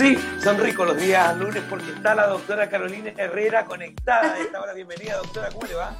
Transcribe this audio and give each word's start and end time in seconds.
Sí, 0.00 0.16
son 0.42 0.56
ricos 0.56 0.86
los 0.86 0.96
días 0.96 1.36
lunes 1.36 1.62
porque 1.68 1.90
está 1.90 2.14
la 2.14 2.26
doctora 2.26 2.70
Carolina 2.70 3.12
Herrera 3.18 3.66
conectada 3.66 4.32
a 4.32 4.38
esta 4.38 4.58
hora. 4.58 4.72
Bienvenida, 4.72 5.18
doctora, 5.18 5.50
¿cómo 5.50 5.66
le 5.66 5.74
va? 5.74 5.94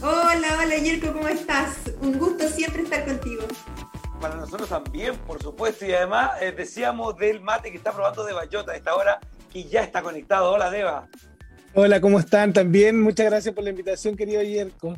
Hola, 0.00 0.58
hola 0.58 0.78
Yerko, 0.78 1.12
¿cómo 1.12 1.28
estás? 1.28 1.76
Un 2.00 2.18
gusto 2.18 2.48
siempre 2.48 2.84
estar 2.84 3.04
contigo. 3.04 3.42
Para 4.22 4.36
nosotros 4.36 4.70
también, 4.70 5.18
por 5.26 5.42
supuesto, 5.42 5.84
y 5.84 5.92
además 5.92 6.30
eh, 6.40 6.52
decíamos 6.52 7.14
del 7.18 7.42
mate 7.42 7.70
que 7.70 7.76
está 7.76 7.92
probando 7.92 8.24
de 8.24 8.32
Bayota 8.32 8.72
a 8.72 8.76
esta 8.76 8.94
hora 8.94 9.20
y 9.52 9.64
ya 9.64 9.82
está 9.82 10.00
conectado. 10.00 10.50
Hola, 10.50 10.70
Deva. 10.70 11.06
Hola, 11.74 12.00
¿cómo 12.00 12.20
están? 12.20 12.54
También 12.54 13.02
muchas 13.02 13.26
gracias 13.26 13.54
por 13.54 13.64
la 13.64 13.68
invitación, 13.68 14.16
querido 14.16 14.40
Yerko. 14.40 14.96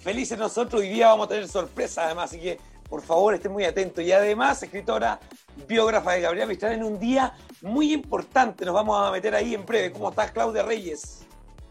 Felices 0.00 0.38
nosotros, 0.38 0.82
hoy 0.82 0.90
día 0.90 1.08
vamos 1.08 1.24
a 1.24 1.28
tener 1.30 1.48
sorpresa 1.48 2.04
además, 2.04 2.32
así 2.32 2.38
que 2.38 2.58
por 2.88 3.02
favor 3.02 3.34
estén 3.34 3.52
muy 3.52 3.64
atentos. 3.64 4.02
Y 4.02 4.12
además, 4.12 4.62
escritora, 4.62 5.20
biógrafa 5.66 6.12
de 6.12 6.22
Gabriela 6.22 6.46
Mistral 6.46 6.72
en 6.72 6.84
un 6.84 6.98
día 6.98 7.32
muy 7.62 7.92
importante. 7.92 8.64
Nos 8.64 8.74
vamos 8.74 9.06
a 9.06 9.10
meter 9.10 9.34
ahí 9.34 9.54
en 9.54 9.66
breve. 9.66 9.92
¿Cómo 9.92 10.10
estás, 10.10 10.30
Claudia 10.30 10.62
Reyes? 10.62 11.26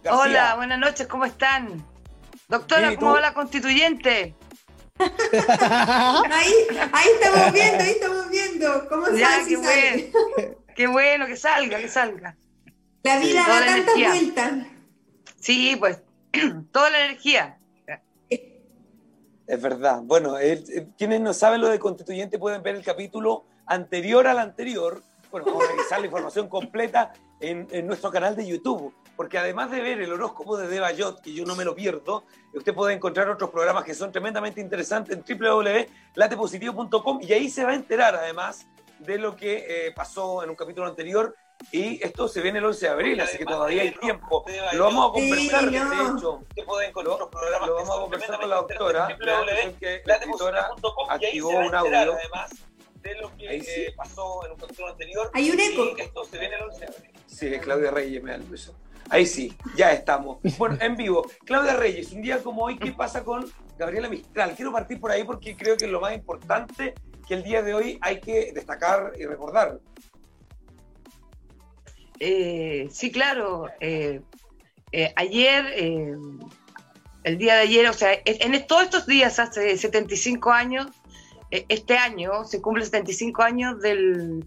Hola, 0.09 0.55
buenas 0.55 0.79
noches, 0.79 1.07
¿cómo 1.07 1.25
están? 1.25 1.83
Doctora, 2.47 2.95
¿cómo 2.95 3.13
va 3.13 3.21
la 3.21 3.33
constituyente? 3.33 4.35
ahí, 4.99 6.53
ahí 6.91 7.07
estamos 7.19 7.53
viendo, 7.53 7.83
ahí 7.83 7.89
estamos 7.91 8.29
viendo. 8.29 8.89
¿Cómo 8.89 9.09
ya, 9.11 9.43
qué, 9.47 9.57
bueno. 9.57 10.55
qué 10.75 10.87
bueno 10.87 11.25
que 11.27 11.35
salga, 11.35 11.77
que 11.77 11.89
salga. 11.89 12.37
La 13.03 13.19
vida 13.19 13.45
da 13.47 13.65
tantas 13.65 13.95
vueltas. 13.95 14.53
Sí, 15.39 15.75
pues, 15.77 16.01
toda 16.71 16.89
la 16.89 17.05
energía. 17.05 17.57
Es 19.47 19.61
verdad. 19.61 20.01
Bueno, 20.03 20.35
quienes 20.97 21.21
no 21.21 21.33
saben 21.33 21.61
lo 21.61 21.69
de 21.69 21.79
constituyente 21.79 22.37
pueden 22.37 22.61
ver 22.61 22.75
el 22.75 22.83
capítulo 22.83 23.45
anterior 23.65 24.27
al 24.27 24.39
anterior. 24.39 25.01
Bueno, 25.31 25.45
vamos 25.47 25.63
a 25.63 25.71
revisar 25.71 25.99
la 26.01 26.05
información 26.05 26.49
completa 26.49 27.13
en, 27.39 27.87
nuestro 27.87 28.11
canal 28.11 28.35
de 28.35 28.45
YouTube. 28.45 28.93
Porque 29.15 29.37
además 29.37 29.71
de 29.71 29.81
ver 29.81 30.01
el 30.01 30.11
horóscopo 30.11 30.57
de 30.57 30.67
Deva 30.67 30.91
Yot, 30.91 31.21
que 31.21 31.33
yo 31.33 31.43
no 31.45 31.55
me 31.55 31.65
lo 31.65 31.73
pierdo, 31.73 32.25
usted 32.53 32.73
puede 32.75 32.93
encontrar 32.93 33.29
otros 33.29 33.49
programas 33.49 33.83
que 33.83 33.95
son 33.95 34.11
tremendamente 34.11 34.61
interesantes 34.61 35.17
en 35.17 35.23
www.latepositivo.com 35.39 37.19
y 37.23 37.33
ahí 37.33 37.49
se 37.49 37.63
va 37.63 37.71
a 37.71 37.75
enterar 37.75 38.15
además 38.15 38.67
de 38.99 39.17
lo 39.17 39.35
que 39.35 39.87
eh, 39.87 39.91
pasó 39.95 40.43
en 40.43 40.51
un 40.51 40.55
capítulo 40.55 40.87
anterior 40.87 41.35
y 41.71 42.03
esto 42.03 42.27
se 42.27 42.41
viene 42.41 42.59
el 42.59 42.65
11 42.65 42.85
de 42.85 42.91
abril, 42.91 43.21
así 43.21 43.37
que 43.37 43.45
todavía 43.45 43.81
hay 43.81 43.91
tiempo. 43.91 44.45
Lo 44.73 44.85
vamos 44.85 45.09
a 45.09 45.13
conversar, 45.13 45.69
de 45.69 45.77
hecho. 45.77 46.41
Lo 47.65 47.75
vamos 47.75 47.97
a 47.97 48.01
conversar 48.01 48.39
con 48.39 48.49
la 48.49 48.55
doctora. 48.57 49.07
que 49.79 50.01
la 50.05 50.19
doctora 50.19 50.69
activó 51.09 51.49
un 51.49 51.75
audio. 51.75 52.13
Además 52.13 52.51
de 53.01 53.15
lo 53.15 53.35
que 53.37 53.57
eh, 53.57 53.93
pasó 53.95 54.45
en 54.45 54.51
un 54.53 54.57
capítulo 54.57 54.89
anterior. 54.89 55.31
Hay 55.33 55.49
un 55.51 55.59
eco. 55.59 55.97
Esto 55.97 56.23
se 56.25 56.39
viene 56.39 56.55
el 56.55 56.63
11 56.63 56.79
de 56.79 56.85
abril. 56.85 57.11
Sí, 57.25 57.51
Claudia 57.59 57.91
Reyes 57.91 58.23
me 58.23 58.31
da 58.31 58.37
el 58.37 58.43
beso. 58.43 58.75
Ahí 59.09 59.25
sí, 59.25 59.55
ya 59.75 59.93
estamos. 59.93 60.39
Bueno, 60.57 60.77
en 60.81 60.95
vivo. 60.95 61.29
Claudia 61.45 61.75
Reyes, 61.75 62.11
un 62.11 62.21
día 62.21 62.43
como 62.43 62.63
hoy, 62.65 62.77
¿qué 62.77 62.91
pasa 62.91 63.23
con 63.23 63.49
Gabriela 63.77 64.09
Mistral? 64.09 64.53
Quiero 64.55 64.71
partir 64.71 64.99
por 64.99 65.11
ahí 65.11 65.23
porque 65.23 65.55
creo 65.55 65.77
que 65.77 65.85
es 65.85 65.91
lo 65.91 66.01
más 66.01 66.13
importante 66.13 66.93
que 67.27 67.33
el 67.33 67.43
día 67.43 67.61
de 67.61 67.73
hoy 67.73 67.99
hay 68.01 68.19
que 68.19 68.51
destacar 68.53 69.13
y 69.17 69.25
recordar. 69.25 69.79
Eh, 72.19 72.87
sí, 72.91 73.11
claro. 73.11 73.67
Eh, 73.79 74.21
eh, 74.91 75.13
ayer, 75.15 75.65
el 77.23 77.37
día 77.37 77.55
de 77.55 77.61
ayer, 77.61 77.89
o 77.89 77.93
sea, 77.93 78.19
en, 78.25 78.67
todos 78.67 78.83
estos 78.83 79.05
días, 79.05 79.39
hace 79.39 79.77
75 79.77 80.51
años, 80.51 80.87
este 81.51 81.97
año 81.97 82.43
se 82.43 82.61
cumple 82.61 82.83
75 82.83 83.41
años 83.41 83.81
del, 83.81 84.45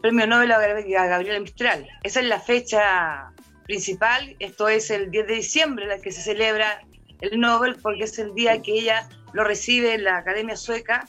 premio 0.00 0.26
Nobel 0.26 0.52
a 0.52 1.06
Gabriela 1.06 1.40
Mistral. 1.40 1.86
Esa 2.02 2.20
es 2.20 2.26
la 2.26 2.40
fecha 2.40 3.32
principal. 3.64 4.36
Esto 4.38 4.68
es 4.68 4.90
el 4.90 5.10
10 5.10 5.26
de 5.26 5.34
diciembre, 5.34 5.86
la 5.86 5.98
que 5.98 6.12
se 6.12 6.22
celebra 6.22 6.82
el 7.20 7.40
Nobel, 7.40 7.76
porque 7.76 8.04
es 8.04 8.18
el 8.18 8.34
día 8.34 8.62
que 8.62 8.72
ella 8.72 9.08
lo 9.32 9.44
recibe 9.44 9.94
en 9.94 10.04
la 10.04 10.18
Academia 10.18 10.56
Sueca 10.56 11.08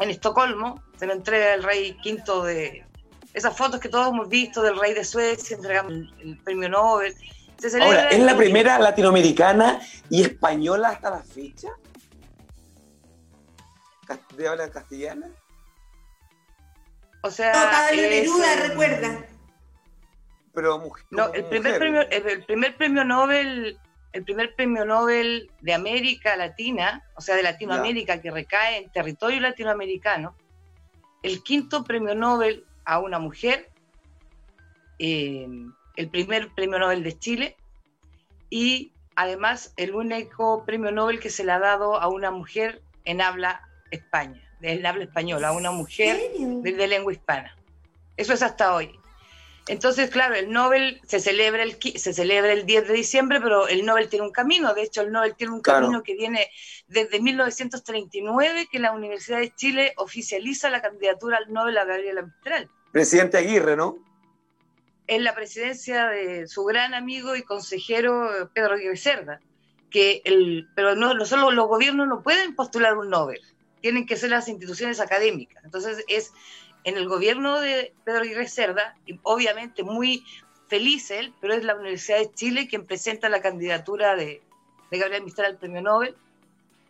en 0.00 0.10
Estocolmo. 0.10 0.82
Se 0.98 1.06
lo 1.06 1.12
entrega 1.12 1.54
el 1.54 1.62
rey 1.62 1.96
quinto 2.02 2.44
de, 2.44 2.84
esas 3.34 3.56
fotos 3.56 3.80
que 3.80 3.88
todos 3.88 4.08
hemos 4.08 4.28
visto 4.28 4.62
del 4.62 4.78
rey 4.78 4.94
de 4.94 5.04
Suecia 5.04 5.56
entregando 5.56 5.92
el, 5.92 6.38
premio 6.44 6.68
Nobel. 6.68 7.14
Ahora, 7.80 8.08
¿es 8.10 8.20
la 8.20 8.36
primera 8.36 8.78
latinoamericana 8.78 9.80
y 10.08 10.22
española 10.22 10.90
hasta 10.90 11.10
la 11.10 11.22
fecha? 11.22 11.68
¿De 14.36 14.48
habla 14.48 14.70
castellana? 14.70 15.28
O 17.22 17.30
sea. 17.30 17.90
No, 17.90 17.96
Neruda, 17.96 18.56
recuerda. 18.68 19.26
Pero 20.54 20.78
mujer. 20.78 21.04
No, 21.10 21.32
el 21.32 21.44
primer, 21.44 21.78
premio, 21.78 22.08
el, 22.08 22.44
primer 22.44 22.76
premio 22.76 23.04
Nobel. 23.04 23.78
El 24.12 24.24
primer 24.24 24.54
premio 24.54 24.86
Nobel 24.86 25.50
de 25.60 25.74
América 25.74 26.34
Latina, 26.36 27.04
o 27.14 27.20
sea, 27.20 27.36
de 27.36 27.42
Latinoamérica, 27.42 28.22
que 28.22 28.30
recae 28.30 28.78
en 28.78 28.90
territorio 28.90 29.38
latinoamericano, 29.40 30.34
el 31.22 31.42
quinto 31.42 31.84
premio 31.84 32.14
Nobel 32.14 32.64
a 32.88 32.98
una 33.00 33.18
mujer, 33.18 33.68
eh, 34.98 35.46
el 35.96 36.08
primer 36.08 36.48
premio 36.54 36.78
Nobel 36.78 37.02
de 37.02 37.18
Chile 37.18 37.56
y 38.48 38.92
además 39.14 39.74
el 39.76 39.94
único 39.94 40.64
premio 40.64 40.90
Nobel 40.90 41.20
que 41.20 41.28
se 41.28 41.44
le 41.44 41.52
ha 41.52 41.58
dado 41.58 42.00
a 42.00 42.08
una 42.08 42.30
mujer 42.30 42.80
en 43.04 43.20
habla 43.20 43.60
España, 43.90 44.40
en 44.62 44.86
habla 44.86 45.04
española, 45.04 45.48
a 45.48 45.52
una 45.52 45.70
mujer 45.70 46.18
de, 46.38 46.86
lengua 46.88 47.12
hispana. 47.12 47.54
Eso 48.16 48.32
es 48.32 48.42
hasta 48.42 48.74
hoy. 48.74 48.98
Entonces, 49.66 50.08
claro, 50.08 50.34
el 50.34 50.50
Nobel 50.50 51.02
se 51.06 51.20
celebra 51.20 51.62
el, 51.62 51.76
se 51.96 52.14
celebra 52.14 52.54
el 52.54 52.64
10 52.64 52.88
de 52.88 52.94
diciembre, 52.94 53.38
pero 53.42 53.68
el 53.68 53.84
Nobel 53.84 54.08
tiene 54.08 54.24
un 54.24 54.32
camino. 54.32 54.72
De 54.72 54.82
hecho, 54.82 55.02
el 55.02 55.12
Nobel 55.12 55.34
tiene 55.36 55.52
un 55.52 55.60
camino 55.60 56.02
que 56.02 56.14
viene 56.14 56.50
desde 56.86 57.20
1939, 57.20 58.68
que 58.72 58.78
la 58.78 58.92
Universidad 58.92 59.40
de 59.40 59.54
Chile 59.54 59.92
oficializa 59.98 60.70
la 60.70 60.80
candidatura 60.80 61.36
al 61.36 61.52
Nobel 61.52 61.76
a 61.76 61.84
Gabriela 61.84 62.22
Mistral. 62.22 62.70
Presidente 62.98 63.38
Aguirre, 63.38 63.76
¿no? 63.76 63.96
En 65.06 65.22
la 65.22 65.32
presidencia 65.32 66.08
de 66.08 66.48
su 66.48 66.64
gran 66.64 66.94
amigo 66.94 67.36
y 67.36 67.44
consejero 67.44 68.50
Pedro 68.52 68.74
Aguirre 68.74 68.96
Cerda, 68.96 69.40
que 69.88 70.20
el, 70.24 70.66
pero 70.74 70.96
no, 70.96 71.24
solo 71.24 71.52
los 71.52 71.68
gobiernos 71.68 72.08
no 72.08 72.24
pueden 72.24 72.56
postular 72.56 72.98
un 72.98 73.08
Nobel, 73.08 73.40
tienen 73.82 74.04
que 74.04 74.16
ser 74.16 74.30
las 74.30 74.48
instituciones 74.48 74.98
académicas. 74.98 75.64
Entonces 75.64 76.04
es 76.08 76.32
en 76.82 76.96
el 76.96 77.06
gobierno 77.06 77.60
de 77.60 77.94
Pedro 78.02 78.22
Aguirre 78.22 78.48
Cerda, 78.48 78.96
y 79.06 79.20
obviamente 79.22 79.84
muy 79.84 80.24
feliz 80.66 81.12
él, 81.12 81.32
pero 81.40 81.54
es 81.54 81.62
la 81.62 81.76
Universidad 81.76 82.18
de 82.18 82.32
Chile 82.32 82.66
quien 82.66 82.84
presenta 82.84 83.28
la 83.28 83.40
candidatura 83.40 84.16
de, 84.16 84.42
de 84.90 84.98
Gabriel 84.98 85.22
Mistral 85.22 85.52
al 85.52 85.58
premio 85.58 85.82
Nobel 85.82 86.16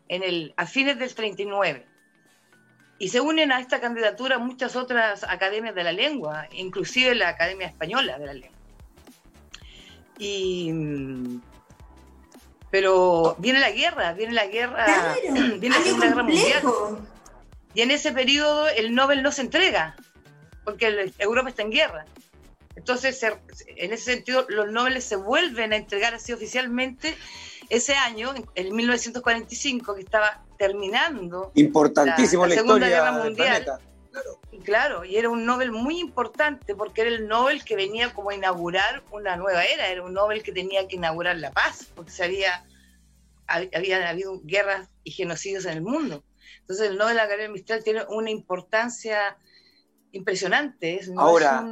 en 0.09 0.23
el, 0.23 0.55
a 0.57 0.65
fines 0.65 0.99
del 0.99 1.15
39. 1.15 1.85
Y 2.99 3.09
se 3.09 3.21
unen 3.21 3.53
a 3.53 3.61
esta 3.61 3.81
candidatura 3.81 4.39
muchas 4.39 4.75
otras 4.75 5.23
academias 5.25 5.75
de 5.75 5.85
la 5.85 5.93
lengua, 5.93 6.49
inclusive 6.53 7.15
la 7.15 7.29
Academia 7.29 7.69
Española 7.69 8.19
de 8.19 8.27
la 8.27 8.33
Lengua. 8.35 8.59
Y, 10.19 10.73
pero 12.71 13.37
viene 13.39 13.61
la 13.61 13.71
guerra, 13.71 14.13
viene 14.15 14.33
la 14.33 14.47
guerra, 14.47 15.15
viene 15.61 15.77
la 15.77 15.83
Segunda 15.83 16.07
Guerra 16.09 16.23
Mundial. 16.25 16.63
Y 17.75 17.83
en 17.83 17.93
ese 17.93 18.11
periodo 18.11 18.69
el 18.69 18.95
Nobel 18.95 19.23
no 19.23 19.31
se 19.31 19.43
entrega, 19.43 19.95
porque 20.65 21.13
Europa 21.19 21.51
está 21.51 21.63
en 21.63 21.71
guerra. 21.71 22.05
Entonces, 22.75 23.21
en 23.23 23.93
ese 23.93 24.05
sentido, 24.05 24.45
los 24.49 24.71
Nobel 24.73 25.01
se 25.03 25.17
vuelven 25.17 25.73
a 25.73 25.77
entregar 25.77 26.15
así 26.15 26.33
oficialmente 26.33 27.17
ese 27.69 27.95
año, 27.95 28.35
en 28.55 28.75
1945, 28.75 29.95
que 29.95 30.01
estaba 30.01 30.43
terminando 30.59 31.53
Importantísimo 31.55 32.47
la, 32.47 32.55
Segunda 32.55 32.89
Guerra 32.89 33.13
Mundial. 33.13 33.65
Claro. 34.11 34.41
claro, 34.65 35.05
y 35.05 35.17
era 35.17 35.29
un 35.29 35.47
Nobel 35.47 35.71
muy 35.71 36.01
importante 36.01 36.75
porque 36.75 37.03
era 37.03 37.11
el 37.11 37.29
Nobel 37.29 37.65
que 37.65 37.77
venía 37.77 38.13
como 38.13 38.31
a 38.31 38.35
inaugurar 38.35 39.03
una 39.13 39.37
nueva 39.37 39.65
era, 39.65 39.87
era 39.89 40.03
un 40.03 40.13
Nobel 40.13 40.43
que 40.43 40.53
tenía 40.53 40.89
que 40.89 40.97
inaugurar 40.97 41.37
la 41.37 41.53
paz, 41.53 41.89
porque 41.95 42.11
se 42.11 42.25
había, 42.25 42.65
habían 43.47 44.03
habido 44.03 44.41
guerras 44.43 44.89
y 45.05 45.13
genocidios 45.13 45.65
en 45.67 45.75
el 45.75 45.83
mundo. 45.83 46.25
Entonces 46.61 46.91
el 46.91 46.99
Nobel 46.99 47.19
a 47.19 47.27
Gabriel 47.27 47.53
Mistral 47.53 47.85
tiene 47.85 48.05
una 48.09 48.31
importancia 48.31 49.39
impresionante. 50.13 51.01
Ahora, 51.17 51.65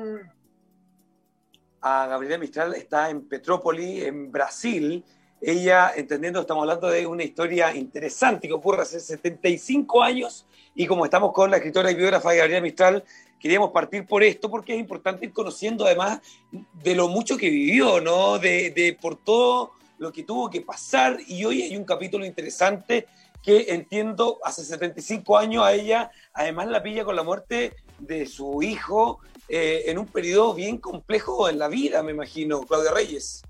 a 1.80 2.06
Gabriela 2.06 2.38
Mistral 2.38 2.74
está 2.74 3.10
en 3.10 3.28
Petrópolis, 3.28 4.04
en 4.04 4.32
Brasil, 4.32 5.04
ella, 5.40 5.92
entendiendo, 5.94 6.40
estamos 6.40 6.62
hablando 6.62 6.88
de 6.88 7.06
una 7.06 7.22
historia 7.22 7.74
interesante 7.74 8.48
que 8.48 8.54
ocurre 8.54 8.82
hace 8.82 9.00
75 9.00 10.02
años 10.02 10.46
y 10.74 10.86
como 10.86 11.04
estamos 11.04 11.32
con 11.32 11.50
la 11.50 11.58
escritora 11.58 11.90
y 11.90 11.94
biógrafa 11.94 12.34
Gabriela 12.34 12.60
Mistral, 12.60 13.04
queríamos 13.38 13.70
partir 13.70 14.06
por 14.06 14.22
esto 14.22 14.50
porque 14.50 14.74
es 14.74 14.80
importante 14.80 15.26
ir 15.26 15.32
conociendo 15.32 15.84
además 15.84 16.20
de 16.50 16.94
lo 16.94 17.08
mucho 17.08 17.36
que 17.36 17.50
vivió, 17.50 18.00
¿no? 18.00 18.38
De, 18.38 18.70
de 18.70 18.96
por 19.00 19.16
todo 19.16 19.72
lo 19.98 20.12
que 20.12 20.22
tuvo 20.22 20.50
que 20.50 20.60
pasar 20.60 21.18
y 21.26 21.44
hoy 21.44 21.62
hay 21.62 21.76
un 21.76 21.84
capítulo 21.84 22.24
interesante 22.24 23.06
que 23.42 23.66
entiendo 23.68 24.40
hace 24.42 24.64
75 24.64 25.38
años 25.38 25.64
a 25.64 25.72
ella, 25.72 26.10
además 26.32 26.66
la 26.66 26.82
pilla 26.82 27.04
con 27.04 27.14
la 27.14 27.22
muerte 27.22 27.74
de 27.98 28.26
su 28.26 28.62
hijo 28.62 29.20
eh, 29.48 29.84
en 29.86 29.98
un 29.98 30.06
periodo 30.06 30.54
bien 30.54 30.78
complejo 30.78 31.48
en 31.48 31.58
la 31.58 31.68
vida, 31.68 32.02
me 32.02 32.10
imagino, 32.10 32.62
Claudia 32.62 32.90
Reyes. 32.90 33.42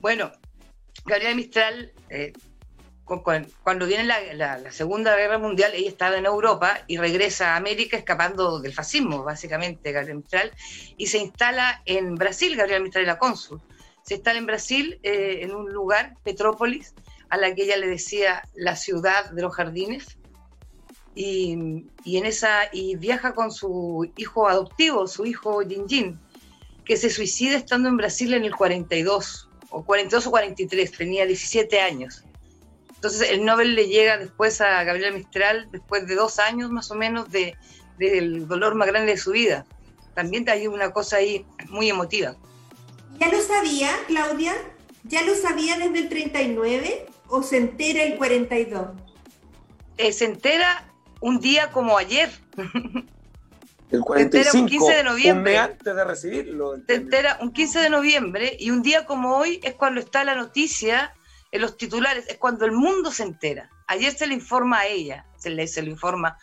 Bueno, 0.00 0.32
Gabriela 1.04 1.34
Mistral, 1.34 1.92
eh, 2.10 2.32
cuando 3.62 3.86
viene 3.86 4.04
la, 4.04 4.70
Segunda 4.70 5.16
Guerra 5.16 5.38
Mundial, 5.38 5.72
ella 5.74 5.88
estaba 5.88 6.16
en 6.16 6.24
Europa 6.24 6.78
y 6.86 6.96
regresa 6.96 7.52
a 7.52 7.56
América 7.56 7.96
escapando 7.96 8.60
del 8.60 8.72
fascismo, 8.72 9.22
básicamente, 9.22 9.92
Gabriela 9.92 10.20
Mistral, 10.20 10.52
y 10.96 11.08
se 11.08 11.18
instala 11.18 11.82
en 11.84 12.14
Brasil, 12.14 12.56
Gabriela 12.56 12.80
Mistral 12.80 13.06
la 13.06 13.18
cónsul. 13.18 13.60
Se 14.02 14.14
instala 14.14 14.38
en 14.38 14.46
Brasil, 14.46 15.00
eh, 15.02 15.40
en 15.42 15.54
un 15.54 15.72
lugar, 15.72 16.16
Petrópolis, 16.22 16.94
a 17.28 17.36
la 17.36 17.54
que 17.54 17.64
ella 17.64 17.76
le 17.76 17.88
decía 17.88 18.48
la 18.54 18.76
ciudad 18.76 19.30
de 19.30 19.42
los 19.42 19.54
jardines, 19.54 20.16
y, 21.14 21.52
en 21.52 22.26
esa, 22.26 22.68
y 22.72 22.96
viaja 22.96 23.34
con 23.34 23.52
su 23.52 24.10
hijo 24.16 24.48
adoptivo, 24.48 25.06
su 25.06 25.26
hijo 25.26 25.60
Jin 25.60 26.18
que 26.84 26.96
se 26.96 27.10
suicida 27.10 27.56
estando 27.56 27.88
en 27.88 27.96
Brasil 27.96 28.34
en 28.34 28.44
el 28.44 28.56
42, 28.56 29.48
o 29.72 29.84
42 29.84 30.26
o 30.26 30.30
43, 30.30 30.92
tenía 30.92 31.26
17 31.26 31.80
años. 31.80 32.24
Entonces 32.94 33.30
el 33.30 33.44
Nobel 33.44 33.74
le 33.74 33.88
llega 33.88 34.16
después 34.18 34.60
a 34.60 34.84
Gabriela 34.84 35.10
Mistral, 35.16 35.68
después 35.72 36.06
de 36.06 36.14
dos 36.14 36.38
años 36.38 36.70
más 36.70 36.90
o 36.90 36.94
menos 36.94 37.30
de, 37.30 37.56
del 37.98 38.46
dolor 38.46 38.74
más 38.74 38.86
grande 38.88 39.12
de 39.12 39.18
su 39.18 39.32
vida. 39.32 39.66
También 40.14 40.48
hay 40.48 40.66
una 40.66 40.92
cosa 40.92 41.16
ahí 41.16 41.44
muy 41.68 41.88
emotiva. 41.88 42.36
¿Ya 43.18 43.28
lo 43.28 43.40
sabía, 43.40 43.90
Claudia? 44.06 44.52
¿Ya 45.04 45.22
lo 45.22 45.34
sabía 45.34 45.78
desde 45.78 45.98
el 45.98 46.08
39 46.08 47.06
o 47.28 47.42
se 47.42 47.56
entera 47.56 48.04
el 48.04 48.16
42? 48.16 48.88
Eh, 49.96 50.12
se 50.12 50.24
entera 50.26 50.88
un 51.20 51.40
día 51.40 51.70
como 51.72 51.98
ayer. 51.98 52.30
El 53.92 54.00
45, 54.00 54.58
un 54.58 54.66
15 54.66 54.92
de 54.94 55.04
noviembre. 55.04 55.52
Un 55.52 55.58
antes 55.58 55.94
de 55.94 56.04
recibirlo. 56.04 56.76
Se 56.86 56.94
entera 56.94 57.38
un 57.42 57.52
15 57.52 57.78
de 57.78 57.90
noviembre 57.90 58.56
y 58.58 58.70
un 58.70 58.82
día 58.82 59.04
como 59.04 59.36
hoy 59.36 59.60
es 59.62 59.74
cuando 59.74 60.00
está 60.00 60.24
la 60.24 60.34
noticia 60.34 61.14
en 61.50 61.60
los 61.60 61.76
titulares, 61.76 62.26
es 62.28 62.38
cuando 62.38 62.64
el 62.64 62.72
mundo 62.72 63.12
se 63.12 63.24
entera. 63.24 63.68
Ayer 63.86 64.14
se 64.14 64.26
le 64.26 64.32
informa 64.32 64.80
a 64.80 64.86
ella, 64.86 65.26
se 65.36 65.50
le, 65.50 65.66
se 65.66 65.82
lo 65.82 65.90
informa 65.90 66.38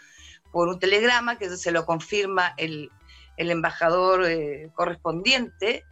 por 0.51 0.67
un 0.67 0.79
telegrama 0.79 1.39
que 1.39 1.49
se 1.57 1.71
lo 1.71 1.87
confirma 1.87 2.53
el, 2.57 2.91
embajador 3.37 4.25
eh, 4.25 4.69
correspondiente 4.75 5.83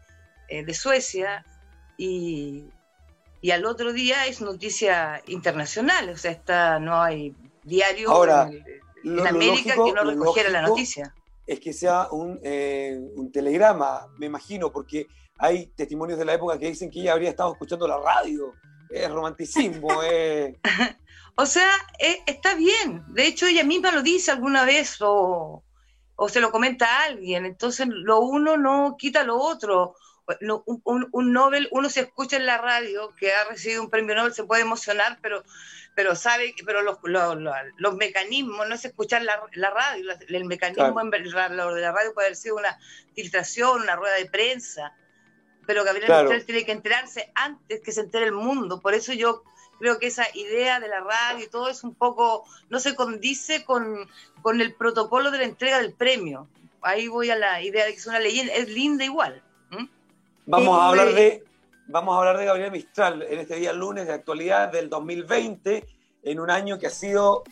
eh, 0.50 0.64
de 0.64 0.74
Suecia 0.76 1.44
y, 1.98 2.66
y, 3.42 3.52
al 3.52 3.66
otro 3.66 3.94
día 3.94 4.28
es 4.28 4.42
noticia 4.42 5.24
internacional, 5.26 6.10
o 6.10 6.18
sea, 6.18 6.32
está, 6.32 6.80
no 6.80 7.02
hay 7.02 7.34
diario 7.64 8.12
Ahora, 8.12 8.50
en, 9.04 9.26
América 9.26 9.74
que 9.74 9.94
no 9.94 10.04
recogiera 10.04 10.50
la 10.50 10.62
noticia. 10.62 11.14
Es 11.48 11.60
que 11.60 11.74
sea 11.74 12.10
un, 12.12 12.40
eh, 12.44 13.00
un 13.16 13.32
telegrama, 13.32 14.08
me 14.18 14.28
imagino, 14.28 14.72
porque 14.72 15.08
hay 15.40 15.68
testimonios 15.68 16.20
de 16.20 16.26
la 16.26 16.34
época 16.34 16.60
que 16.60 16.68
dicen 16.68 16.92
que 16.92 17.00
ella 17.00 17.14
habría 17.14 17.30
estado 17.30 17.54
escuchando 17.54 17.88
la 17.88 17.98
radio. 17.98 18.54
Es 18.90 19.10
romanticismo, 19.10 19.88
eh. 20.04 20.60
O 21.36 21.46
sea, 21.46 21.70
eh, 22.00 22.20
está 22.26 22.56
bien. 22.56 23.04
De 23.10 23.28
hecho, 23.28 23.46
ella 23.46 23.64
misma 23.64 23.92
lo 23.92 24.02
dice 24.02 24.32
alguna 24.32 24.66
vez 24.66 24.98
o, 25.02 25.64
o, 26.16 26.30
se 26.30 26.42
lo 26.42 26.52
comenta 26.52 26.86
a 26.86 27.04
alguien. 27.06 27.46
Entonces, 27.46 27.88
lo 27.90 28.20
uno 28.20 28.58
no 28.58 28.96
quita 28.98 29.24
lo 29.24 29.38
otro. 29.38 29.96
un, 30.66 31.08
un, 31.12 31.34
Nobel, 31.34 31.70
uno 31.72 31.90
se 31.90 32.02
escucha 32.02 32.38
en 32.38 32.46
la 32.46 32.58
radio 32.58 33.14
que 33.16 33.34
ha 33.34 33.46
recibido 33.46 33.84
un 33.84 33.90
premio 33.90 34.16
Nobel, 34.16 34.34
se 34.34 34.44
puede 34.44 34.64
emocionar, 34.64 35.20
pero 35.22 35.44
pero 35.98 36.16
sabe, 36.16 36.54
pero 36.64 36.84
los, 36.84 37.00
los, 37.78 37.96
mecanismos, 37.96 38.70
no 38.70 38.76
es 38.76 38.86
escuchar 38.86 39.24
la, 39.24 39.42
la 39.54 39.72
radio, 39.72 40.12
el 40.30 40.46
mecanismo 40.46 41.02
en, 41.02 41.10
lo 41.58 41.74
de 41.74 41.82
la 41.82 41.92
radio 41.92 42.14
puede 42.14 42.28
haber 42.28 42.36
sido 42.36 42.56
una 42.56 42.78
filtración, 43.16 43.82
una 43.82 43.96
rueda 43.96 44.14
de 44.14 44.28
prensa, 44.28 44.96
pero 45.66 45.84
Gabriel 45.84 46.12
Mistral 46.12 46.46
tiene 46.46 46.66
que 46.66 46.72
enterarse 46.72 47.32
antes 47.34 47.82
que 47.82 47.92
se 47.92 48.02
entere 48.02 48.28
el 48.28 48.34
mundo, 48.34 48.80
por 48.80 48.94
eso 48.94 49.12
yo 49.12 49.42
creo 49.80 49.98
que 49.98 50.06
esa 50.06 50.28
idea 50.36 50.80
de 50.80 50.88
la 50.88 51.00
radio 51.00 51.44
y 51.44 51.50
todo 51.50 51.68
es 51.68 51.84
un 51.84 51.96
poco, 51.96 52.46
no 52.70 52.80
se 52.80 52.94
condice 52.94 53.66
con, 53.66 54.08
con 54.44 54.62
el 54.62 54.76
protocolo 54.76 55.32
de 55.32 55.40
la 55.40 55.46
entrega 55.46 55.80
del 55.80 55.94
premio. 55.94 56.48
Ahí 56.84 57.08
voy 57.08 57.32
a 57.32 57.36
la 57.36 57.64
idea 57.64 57.86
de 57.86 57.94
que 57.94 57.98
es 57.98 58.06
una 58.06 58.20
leyenda, 58.20 58.54
es 58.54 58.70
linda 58.70 59.04
igual. 59.04 59.42
Vamos 60.46 60.80
a 60.80 60.90
hablar 60.90 61.12
de 61.16 61.44
Vamos 61.90 62.16
a 62.16 62.20
hablar 62.20 62.38
de 62.38 62.44
Gabriel 62.44 62.72
Mistral 62.72 63.24
en 63.24 63.40
este 63.40 63.56
día 63.56 63.72
lunes 63.72 64.08
de 64.08 64.14
actualidad 64.14 64.70
del 64.70 64.90
2020, 64.90 65.86
en 66.24 66.40
un 66.42 66.50
año 66.50 66.78
que 66.78 66.88
ha 66.88 66.90
sido 66.90 67.44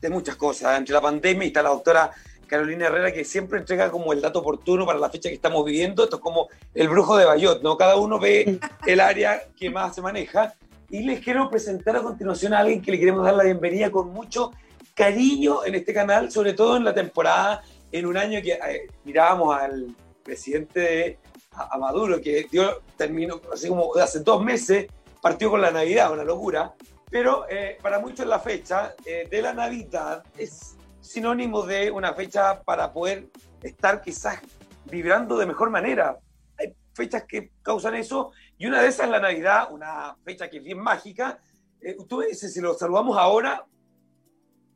de 0.00 0.10
muchas 0.10 0.34
cosas. 0.34 0.76
Entre 0.76 0.92
la 0.92 1.00
pandemia 1.00 1.46
está 1.46 1.62
la 1.62 1.68
doctora 1.68 2.10
Carolina 2.48 2.86
Herrera, 2.86 3.12
que 3.12 3.24
siempre 3.24 3.60
entrega 3.60 3.92
como 3.92 4.12
el 4.12 4.20
dato 4.20 4.40
oportuno 4.40 4.84
para 4.84 4.98
la 4.98 5.10
fecha 5.10 5.28
que 5.28 5.36
estamos 5.36 5.64
viviendo. 5.64 6.02
Esto 6.02 6.16
es 6.16 6.22
como 6.22 6.48
el 6.74 6.88
brujo 6.88 7.16
de 7.16 7.24
Bayot, 7.24 7.62
¿no? 7.62 7.76
Cada 7.76 7.94
uno 7.94 8.18
ve 8.18 8.58
el 8.84 8.98
área 8.98 9.40
que 9.56 9.70
más 9.70 9.94
se 9.94 10.02
maneja. 10.02 10.54
Y 10.90 11.04
les 11.04 11.20
quiero 11.20 11.48
presentar 11.48 11.94
a 11.94 12.02
continuación 12.02 12.52
a 12.52 12.58
alguien 12.58 12.82
que 12.82 12.90
le 12.90 12.98
queremos 12.98 13.24
dar 13.24 13.34
la 13.34 13.44
bienvenida 13.44 13.92
con 13.92 14.08
mucho 14.08 14.50
cariño 14.94 15.64
en 15.64 15.76
este 15.76 15.94
canal, 15.94 16.32
sobre 16.32 16.52
todo 16.52 16.76
en 16.76 16.82
la 16.82 16.94
temporada, 16.94 17.62
en 17.92 18.06
un 18.06 18.16
año 18.16 18.42
que 18.42 18.54
eh, 18.54 18.88
mirábamos 19.04 19.56
al 19.56 19.94
presidente 20.24 20.80
de 20.80 21.18
a, 21.56 21.78
Maduro, 21.78 22.20
que 22.20 22.46
dio, 22.50 22.82
terminó, 22.96 23.40
así 23.52 23.68
como 23.68 23.94
hace 23.96 24.20
dos 24.20 24.42
meses, 24.42 24.86
partió 25.20 25.50
con 25.50 25.60
la 25.60 25.70
Navidad, 25.70 26.12
una 26.12 26.24
locura, 26.24 26.74
pero 27.10 27.46
eh, 27.48 27.78
para 27.80 27.98
muchos 27.98 28.26
la 28.26 28.40
fecha 28.40 28.94
eh, 29.04 29.28
de 29.30 29.42
la 29.42 29.54
Navidad 29.54 30.24
es 30.36 30.76
sinónimo 31.00 31.62
de 31.62 31.90
una 31.90 32.12
fecha 32.14 32.62
para 32.62 32.92
poder 32.92 33.28
estar 33.62 34.02
quizás 34.02 34.40
vibrando 34.86 35.36
de 35.36 35.46
mejor 35.46 35.70
manera. 35.70 36.18
Hay 36.58 36.74
fechas 36.92 37.24
que 37.24 37.52
causan 37.62 37.94
eso 37.94 38.32
y 38.58 38.66
una 38.66 38.82
de 38.82 38.88
esas 38.88 39.06
es 39.06 39.12
la 39.12 39.20
Navidad, 39.20 39.68
una 39.70 40.16
fecha 40.24 40.48
que 40.48 40.58
es 40.58 40.64
bien 40.64 40.78
mágica. 40.78 41.38
Eh, 41.80 41.96
tú 42.08 42.20
dices, 42.20 42.52
si 42.52 42.60
lo 42.60 42.74
saludamos 42.74 43.16
ahora, 43.16 43.64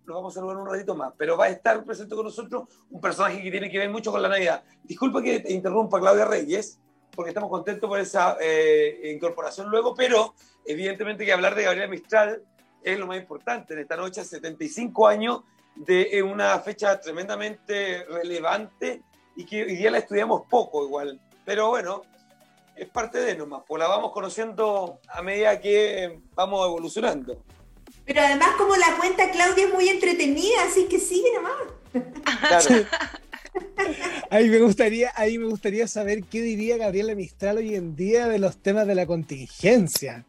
lo 0.08 0.14
vamos 0.14 0.34
a 0.34 0.40
saludar 0.40 0.56
un 0.56 0.66
ratito 0.66 0.94
más, 0.94 1.12
pero 1.16 1.36
va 1.36 1.44
a 1.44 1.48
estar 1.50 1.84
presente 1.84 2.16
con 2.16 2.24
nosotros 2.24 2.66
un 2.90 3.00
personaje 3.00 3.42
que 3.42 3.50
tiene 3.50 3.70
que 3.70 3.78
ver 3.78 3.90
mucho 3.90 4.10
con 4.10 4.22
la 4.22 4.28
Navidad. 4.28 4.64
Disculpa 4.82 5.22
que 5.22 5.40
te 5.40 5.52
interrumpa, 5.52 6.00
Claudia 6.00 6.24
Reyes, 6.24 6.80
porque 7.14 7.30
estamos 7.30 7.50
contentos 7.50 7.88
por 7.88 8.00
esa 8.00 8.38
eh, 8.40 9.12
incorporación 9.14 9.68
luego, 9.68 9.94
pero 9.94 10.34
evidentemente 10.64 11.26
que 11.26 11.32
hablar 11.32 11.54
de 11.54 11.64
Gabriela 11.64 11.88
Mistral 11.88 12.42
es 12.82 12.98
lo 12.98 13.06
más 13.06 13.18
importante 13.18 13.74
en 13.74 13.80
esta 13.80 13.96
noche, 13.96 14.24
75 14.24 15.06
años 15.06 15.42
de 15.76 16.22
una 16.22 16.58
fecha 16.60 16.98
tremendamente 16.98 18.04
relevante 18.04 19.02
y 19.36 19.44
que 19.44 19.62
hoy 19.62 19.76
día 19.76 19.90
la 19.90 19.98
estudiamos 19.98 20.42
poco 20.48 20.84
igual, 20.84 21.20
pero 21.44 21.68
bueno, 21.68 22.02
es 22.74 22.88
parte 22.88 23.18
de 23.18 23.36
nomás, 23.36 23.62
pues 23.66 23.78
la 23.78 23.88
vamos 23.88 24.12
conociendo 24.12 25.00
a 25.08 25.20
medida 25.20 25.60
que 25.60 26.18
vamos 26.34 26.66
evolucionando. 26.66 27.44
Pero 28.08 28.22
además 28.22 28.48
como 28.56 28.74
la 28.74 28.96
cuenta 28.96 29.30
Claudia 29.30 29.66
es 29.66 29.72
muy 29.72 29.86
entretenida, 29.86 30.64
así 30.66 30.86
que 30.86 30.98
sigue 30.98 31.28
nomás. 31.34 32.64
Claro. 32.64 32.86
Ahí 34.30 34.48
me 34.48 34.60
gustaría, 34.60 35.12
ahí 35.14 35.36
me 35.36 35.44
gustaría 35.44 35.86
saber 35.86 36.24
qué 36.24 36.40
diría 36.40 36.78
Gabriela 36.78 37.14
Mistral 37.14 37.58
hoy 37.58 37.74
en 37.74 37.96
día 37.96 38.26
de 38.26 38.38
los 38.38 38.62
temas 38.62 38.86
de 38.86 38.94
la 38.94 39.04
contingencia. 39.04 40.24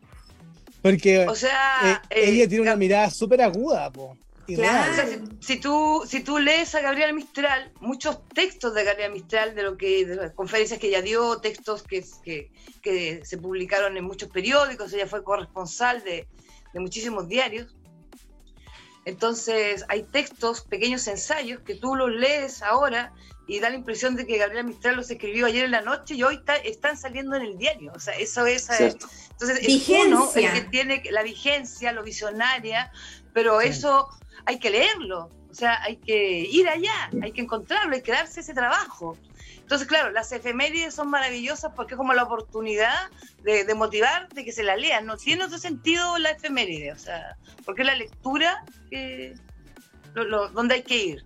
Porque 0.82 1.26
o 1.26 1.36
sea, 1.36 2.02
eh, 2.10 2.32
ella 2.32 2.50
tiene 2.50 2.64
una 2.64 2.76
mirada 2.76 3.10
súper 3.10 3.42
aguda, 3.42 3.90
po. 3.92 4.18
Claro. 4.46 4.92
O 4.92 4.96
sea, 4.96 5.08
si, 5.40 5.58
tú, 5.58 6.04
si 6.06 6.22
tú 6.22 6.38
lees 6.38 6.76
a 6.76 6.82
Gabriela 6.82 7.14
Mistral, 7.14 7.72
muchos 7.80 8.28
textos 8.30 8.74
de 8.74 8.84
Gabriela 8.84 9.14
Mistral, 9.14 9.56
de 9.56 9.64
lo 9.64 9.78
que, 9.78 10.06
de 10.06 10.16
las 10.16 10.34
conferencias 10.34 10.80
que 10.80 10.88
ella 10.88 11.02
dio, 11.02 11.40
textos 11.40 11.84
que, 11.84 12.04
que, 12.26 12.52
que 12.82 13.22
se 13.24 13.38
publicaron 13.38 13.96
en 13.96 14.04
muchos 14.04 14.30
periódicos, 14.30 14.92
ella 14.94 15.08
fue 15.08 15.24
corresponsal 15.24 16.04
de, 16.04 16.28
de 16.74 16.80
muchísimos 16.80 17.28
diarios. 17.28 17.76
Entonces 19.06 19.86
hay 19.88 20.04
textos, 20.04 20.62
pequeños 20.62 21.08
ensayos 21.08 21.62
que 21.62 21.76
tú 21.76 21.96
los 21.96 22.12
lees 22.12 22.62
ahora 22.62 23.14
y 23.48 23.60
da 23.60 23.70
la 23.70 23.76
impresión 23.76 24.16
de 24.16 24.28
que 24.28 24.38
Gabriela 24.38 24.64
Mistral 24.64 24.96
los 24.96 25.10
escribió 25.10 25.48
ayer 25.48 25.66
en 25.66 25.72
la 25.72 25.82
noche 25.82 26.14
y 26.14 26.22
hoy 26.22 26.40
están 26.64 26.98
saliendo 26.98 27.36
en 27.36 27.42
el 27.42 27.58
diario. 27.58 27.92
O 27.96 28.00
sea, 28.00 28.14
eso 28.14 28.46
es... 28.46 28.70
Eh, 28.70 28.96
entonces 29.32 29.60
es 29.62 29.90
uno 29.90 30.30
el 30.36 30.54
que 30.54 30.62
tiene 30.70 31.02
la 31.10 31.24
vigencia, 31.24 31.92
lo 31.92 32.04
visionaria, 32.04 32.92
pero 33.34 33.62
eso 33.62 34.08
hay 34.46 34.60
que 34.60 34.70
leerlo. 34.70 35.32
O 35.50 35.56
sea, 35.56 35.82
hay 35.82 35.98
que 35.98 36.42
ir 36.42 36.70
allá, 36.70 37.10
hay 37.24 37.32
que 37.32 37.42
encontrarlo, 37.42 37.96
hay 37.96 38.04
que 38.04 38.12
darse 38.12 38.42
ese 38.42 38.54
trabajo. 38.54 39.18
Entonces, 39.70 39.88
claro, 39.88 40.10
las 40.10 40.32
efemérides 40.32 40.96
son 40.96 41.12
maravillosas 41.12 41.74
porque 41.76 41.94
es 41.94 41.98
como 42.00 42.16
la 42.16 42.24
oportunidad 42.24 43.12
de, 43.44 43.72
motivar, 43.76 44.28
de 44.30 44.44
que 44.44 44.52
se 44.52 44.64
la 44.64 44.76
lean. 44.76 45.06
No 45.06 45.16
tiene 45.16 45.44
otro 45.44 45.60
sentido 45.60 46.18
la 46.18 46.32
efeméride, 46.32 46.92
o 46.92 46.98
sea, 46.98 47.38
porque 47.66 47.84
es 47.84 47.86
la 47.86 47.94
lectura 47.94 48.66
donde 50.56 50.74
hay 50.74 50.82
que 50.82 50.98
ir. 50.98 51.26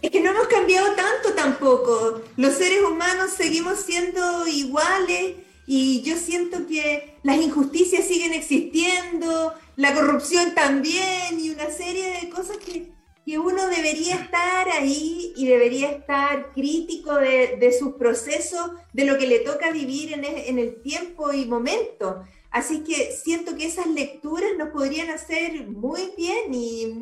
Es 0.00 0.12
que 0.12 0.20
no 0.20 0.30
hemos 0.30 0.46
cambiado 0.46 0.94
tanto 0.94 1.34
tampoco. 1.34 2.22
Los 2.36 2.54
seres 2.54 2.84
humanos 2.84 3.32
seguimos 3.32 3.80
siendo 3.80 4.46
iguales 4.46 5.38
y 5.66 6.02
yo 6.02 6.16
siento 6.16 6.68
que 6.68 7.18
las 7.24 7.38
injusticias 7.38 8.06
siguen 8.06 8.32
existiendo, 8.32 9.54
la 9.74 9.92
corrupción 9.92 10.54
también 10.54 11.40
y 11.40 11.50
una 11.50 11.68
serie 11.68 12.20
de 12.20 12.28
cosas 12.28 12.58
que 12.58 12.92
que 13.24 13.38
uno 13.38 13.68
debería 13.68 14.16
estar 14.16 14.68
ahí 14.68 15.32
y 15.36 15.46
debería 15.46 15.90
estar 15.90 16.52
crítico 16.52 17.14
de, 17.14 17.76
sus 17.78 17.94
procesos, 17.94 18.72
de 18.92 19.04
lo 19.04 19.16
que 19.18 19.26
le 19.26 19.40
toca 19.40 19.70
vivir 19.70 20.12
en 20.12 20.24
el, 20.24 20.36
en 20.38 20.58
el 20.58 20.82
tiempo 20.82 21.32
y 21.32 21.46
momento. 21.46 22.24
Así 22.50 22.84
que 22.84 23.12
siento 23.12 23.56
que 23.56 23.66
esas 23.66 23.86
lecturas 23.86 24.50
nos 24.58 24.68
podrían 24.68 25.10
hacer 25.10 25.66
muy 25.68 26.12
bien 26.16 26.52
y 26.52 27.00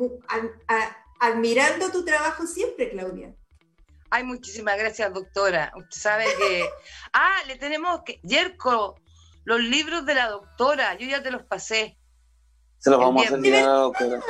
admirando 1.19 1.91
tu 1.91 2.05
trabajo 2.05 2.47
siempre, 2.47 2.89
Claudia. 2.89 3.35
Ay, 4.09 4.23
muchísimas 4.23 4.77
gracias, 4.77 5.13
doctora. 5.13 5.71
Usted 5.75 5.97
sabe 5.97 6.25
que. 6.37 6.65
Ah, 7.13 7.35
le 7.47 7.57
tenemos 7.57 8.01
que. 8.05 8.21
Yerko, 8.23 8.95
los 9.43 9.59
libros 9.59 10.05
de 10.05 10.15
la 10.15 10.29
doctora, 10.29 10.97
yo 10.97 11.07
ya 11.07 11.21
te 11.21 11.31
los 11.31 11.43
pasé. 11.43 11.97
Se 12.77 12.89
los 12.89 12.99
vamos 12.99 13.23
a 13.29 13.35
hacer 13.35 13.55
a 13.55 13.61
la 13.61 13.73
doctora. 13.73 14.21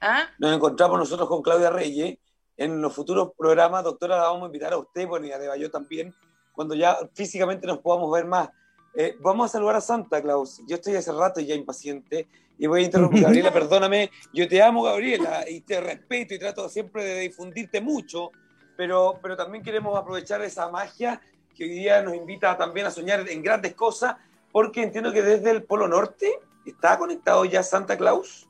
¿Ah? 0.00 0.26
Nos 0.38 0.54
encontramos 0.54 0.98
nosotros 0.98 1.28
con 1.28 1.42
Claudia 1.42 1.70
Reyes. 1.70 2.18
En 2.56 2.80
los 2.80 2.94
futuros 2.94 3.32
programas, 3.36 3.84
doctora, 3.84 4.16
la 4.16 4.22
vamos 4.22 4.44
a 4.44 4.46
invitar 4.46 4.72
a 4.72 4.78
usted, 4.78 5.06
bueno, 5.06 5.26
y 5.26 5.32
a 5.32 5.38
Deba 5.38 5.56
yo 5.56 5.70
también, 5.70 6.14
cuando 6.52 6.74
ya 6.74 6.96
físicamente 7.12 7.66
nos 7.66 7.78
podamos 7.78 8.10
ver 8.10 8.24
más. 8.24 8.48
Eh, 8.94 9.14
vamos 9.20 9.50
a 9.50 9.52
saludar 9.52 9.76
a 9.76 9.80
Santa 9.82 10.22
Claus. 10.22 10.62
Yo 10.66 10.76
estoy 10.76 10.96
hace 10.96 11.12
rato 11.12 11.38
ya 11.40 11.54
impaciente 11.54 12.26
y 12.58 12.66
voy 12.66 12.80
a 12.80 12.84
interrumpir. 12.86 13.22
Gabriela, 13.24 13.52
perdóname. 13.52 14.10
Yo 14.32 14.48
te 14.48 14.62
amo, 14.62 14.82
Gabriela, 14.82 15.44
y 15.48 15.60
te 15.60 15.80
respeto 15.82 16.34
y 16.34 16.38
trato 16.38 16.66
siempre 16.70 17.04
de 17.04 17.20
difundirte 17.20 17.82
mucho, 17.82 18.30
pero, 18.74 19.18
pero 19.20 19.36
también 19.36 19.62
queremos 19.62 19.98
aprovechar 19.98 20.40
esa 20.42 20.70
magia 20.70 21.20
que 21.54 21.64
hoy 21.64 21.70
día 21.70 22.02
nos 22.02 22.14
invita 22.14 22.56
también 22.56 22.86
a 22.86 22.90
soñar 22.90 23.28
en 23.28 23.42
grandes 23.42 23.74
cosas, 23.74 24.16
porque 24.50 24.82
entiendo 24.82 25.12
que 25.12 25.22
desde 25.22 25.50
el 25.50 25.62
Polo 25.62 25.88
Norte 25.88 26.38
está 26.64 26.98
conectado 26.98 27.44
ya 27.44 27.62
Santa 27.62 27.98
Claus. 27.98 28.45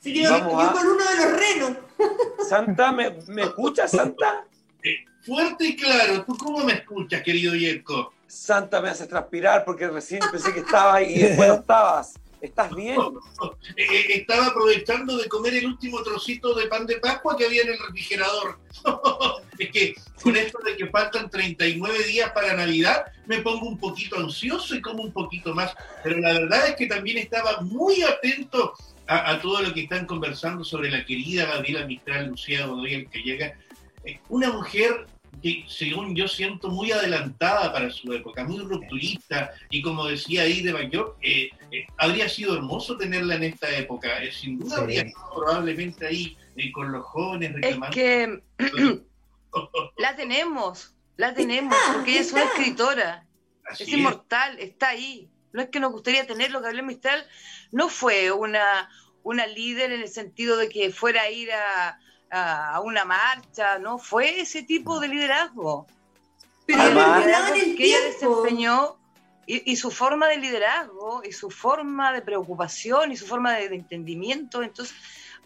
Sí, 0.00 0.14
yo, 0.14 0.30
yo 0.30 0.72
con 0.72 0.86
uno 0.86 1.04
de 1.04 1.16
los 1.16 1.38
renos. 1.38 1.76
Santa, 2.48 2.90
¿me, 2.90 3.10
me 3.28 3.42
escuchas, 3.42 3.90
Santa? 3.90 4.46
Eh, 4.82 5.04
fuerte 5.22 5.66
y 5.66 5.76
claro. 5.76 6.24
¿Tú 6.24 6.36
cómo 6.38 6.64
me 6.64 6.72
escuchas, 6.72 7.22
querido 7.22 7.54
Yerko? 7.54 8.12
Santa, 8.26 8.80
me 8.80 8.88
hace 8.88 9.06
transpirar 9.06 9.64
porque 9.64 9.88
recién 9.88 10.22
pensé 10.32 10.54
que 10.54 10.60
estabas 10.60 11.02
y 11.02 11.18
después 11.18 11.48
no 11.48 11.54
estabas. 11.56 12.14
¿Estás 12.40 12.74
bien? 12.74 12.98
Eh, 13.76 13.84
eh, 13.84 14.06
estaba 14.14 14.46
aprovechando 14.46 15.18
de 15.18 15.28
comer 15.28 15.54
el 15.56 15.66
último 15.66 16.02
trocito 16.02 16.54
de 16.54 16.68
pan 16.68 16.86
de 16.86 16.96
Pascua 16.96 17.36
que 17.36 17.44
había 17.44 17.62
en 17.62 17.68
el 17.68 17.78
refrigerador. 17.78 18.58
es 19.58 19.70
que 19.70 19.94
con 20.22 20.34
esto 20.36 20.58
de 20.64 20.76
que 20.76 20.86
faltan 20.86 21.28
39 21.28 22.04
días 22.04 22.32
para 22.32 22.54
Navidad, 22.54 23.04
me 23.26 23.40
pongo 23.40 23.68
un 23.68 23.78
poquito 23.78 24.16
ansioso 24.16 24.74
y 24.74 24.80
como 24.80 25.02
un 25.02 25.12
poquito 25.12 25.54
más. 25.54 25.74
Pero 26.02 26.18
la 26.20 26.32
verdad 26.32 26.68
es 26.68 26.76
que 26.76 26.86
también 26.86 27.18
estaba 27.18 27.60
muy 27.60 28.02
atento 28.02 28.72
a, 29.12 29.40
todo 29.40 29.62
lo 29.62 29.74
que 29.74 29.82
están 29.82 30.06
conversando 30.06 30.64
sobre 30.64 30.90
la 30.90 31.04
querida 31.04 31.46
Gabriela 31.46 31.86
Mistral 31.86 32.28
Lucía 32.28 32.66
Godoy, 32.66 33.06
que 33.06 33.22
llega. 33.22 33.54
Eh, 34.04 34.18
una 34.28 34.50
mujer 34.50 35.06
que 35.42 35.64
según 35.68 36.14
yo 36.14 36.28
siento 36.28 36.68
muy 36.68 36.92
adelantada 36.92 37.72
para 37.72 37.90
su 37.90 38.12
época, 38.12 38.44
muy 38.44 38.58
rupturista, 38.58 39.52
y 39.70 39.80
como 39.82 40.06
decía 40.06 40.42
ahí 40.42 40.60
de 40.62 40.72
Bayor, 40.72 41.16
eh, 41.22 41.50
eh, 41.70 41.86
habría 41.96 42.28
sido 42.28 42.54
hermoso 42.54 42.96
tenerla 42.96 43.36
en 43.36 43.44
esta 43.44 43.70
época, 43.76 44.22
eh, 44.22 44.32
sin 44.32 44.58
duda 44.58 44.78
habría 44.78 45.02
estado 45.02 45.34
probablemente 45.34 46.06
ahí 46.06 46.36
con 46.72 46.92
los 46.92 47.04
jóvenes 47.06 47.54
reclamando. 47.54 47.86
Es 47.86 47.94
que 47.94 48.42
la 49.96 50.16
tenemos, 50.16 50.94
la 51.16 51.32
tenemos, 51.32 51.76
porque 51.94 52.12
ella 52.12 52.20
es 52.20 52.32
una 52.32 52.44
escritora, 52.44 53.26
es, 53.72 53.88
inmortal, 53.88 54.58
está 54.58 54.88
ahí. 54.88 55.30
No 55.52 55.62
es 55.62 55.68
que 55.68 55.80
nos 55.80 55.92
gustaría 55.92 56.26
tenerlo, 56.26 56.60
Gabriel 56.60 56.86
Mistral 56.86 57.26
no 57.72 57.88
fue 57.88 58.30
una, 58.32 58.88
una 59.22 59.46
líder 59.46 59.92
en 59.92 60.02
el 60.02 60.08
sentido 60.08 60.56
de 60.56 60.68
que 60.68 60.92
fuera 60.92 61.22
a 61.22 61.30
ir 61.30 61.50
a 61.52 61.98
a 62.30 62.80
una 62.80 63.04
marcha, 63.04 63.78
¿no? 63.78 63.98
Fue 63.98 64.40
ese 64.40 64.62
tipo 64.62 65.00
de 65.00 65.08
liderazgo. 65.08 65.86
Pero 66.66 66.82
el 66.82 66.94
liderazgo 66.94 67.54
que 67.76 67.84
ella 67.84 68.00
desempeñó 68.04 68.96
y, 69.46 69.74
su 69.74 69.90
forma 69.90 70.28
de 70.28 70.36
liderazgo 70.36 71.22
y 71.24 71.32
su 71.32 71.50
forma 71.50 72.12
de 72.12 72.22
preocupación 72.22 73.10
y 73.10 73.16
su 73.16 73.26
forma 73.26 73.54
de, 73.54 73.64
entendimiento, 73.66 74.62
entonces, 74.62 74.94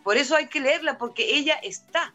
por 0.02 0.18
eso 0.18 0.36
hay 0.36 0.48
que 0.48 0.60
leerla, 0.60 0.98
porque 0.98 1.36
ella 1.36 1.54
está, 1.62 2.12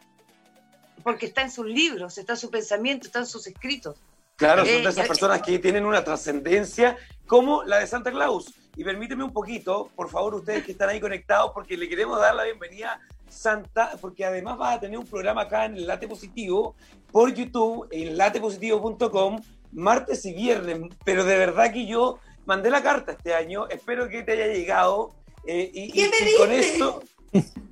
porque 1.02 1.26
está 1.26 1.42
en 1.42 1.50
sus 1.50 1.66
libros, 1.66 2.16
está 2.16 2.34
en 2.34 2.38
su 2.38 2.50
pensamiento, 2.50 3.06
está 3.06 3.18
en 3.18 3.26
sus 3.26 3.48
escritos. 3.48 3.96
Claro, 4.40 4.64
son 4.64 4.82
de 4.82 4.88
esas 4.88 5.06
personas 5.06 5.42
que 5.42 5.58
tienen 5.58 5.84
una 5.84 6.02
trascendencia 6.02 6.96
como 7.26 7.62
la 7.62 7.78
de 7.78 7.86
Santa 7.86 8.10
Claus. 8.10 8.54
Y 8.74 8.82
permíteme 8.82 9.22
un 9.22 9.34
poquito, 9.34 9.90
por 9.94 10.08
favor, 10.08 10.34
ustedes 10.34 10.64
que 10.64 10.72
están 10.72 10.88
ahí 10.88 10.98
conectados, 10.98 11.50
porque 11.52 11.76
le 11.76 11.86
queremos 11.90 12.18
dar 12.18 12.34
la 12.34 12.44
bienvenida 12.44 12.98
Santa, 13.28 13.98
porque 14.00 14.24
además 14.24 14.56
vas 14.56 14.76
a 14.76 14.80
tener 14.80 14.98
un 14.98 15.04
programa 15.04 15.42
acá 15.42 15.66
en 15.66 15.76
el 15.76 15.86
Late 15.86 16.08
Positivo 16.08 16.74
por 17.12 17.34
YouTube, 17.34 17.86
en 17.90 18.16
latepositivo.com, 18.16 19.42
martes 19.72 20.24
y 20.24 20.32
viernes. 20.32 20.80
Pero 21.04 21.24
de 21.24 21.36
verdad 21.36 21.70
que 21.70 21.84
yo 21.84 22.18
mandé 22.46 22.70
la 22.70 22.82
carta 22.82 23.12
este 23.12 23.34
año, 23.34 23.68
espero 23.68 24.08
que 24.08 24.22
te 24.22 24.32
haya 24.32 24.46
llegado. 24.46 25.10
Eh, 25.44 25.70
y, 25.70 25.92
¿Qué 25.92 26.08
me 26.08 26.36
con 26.38 26.50
esto. 26.50 27.02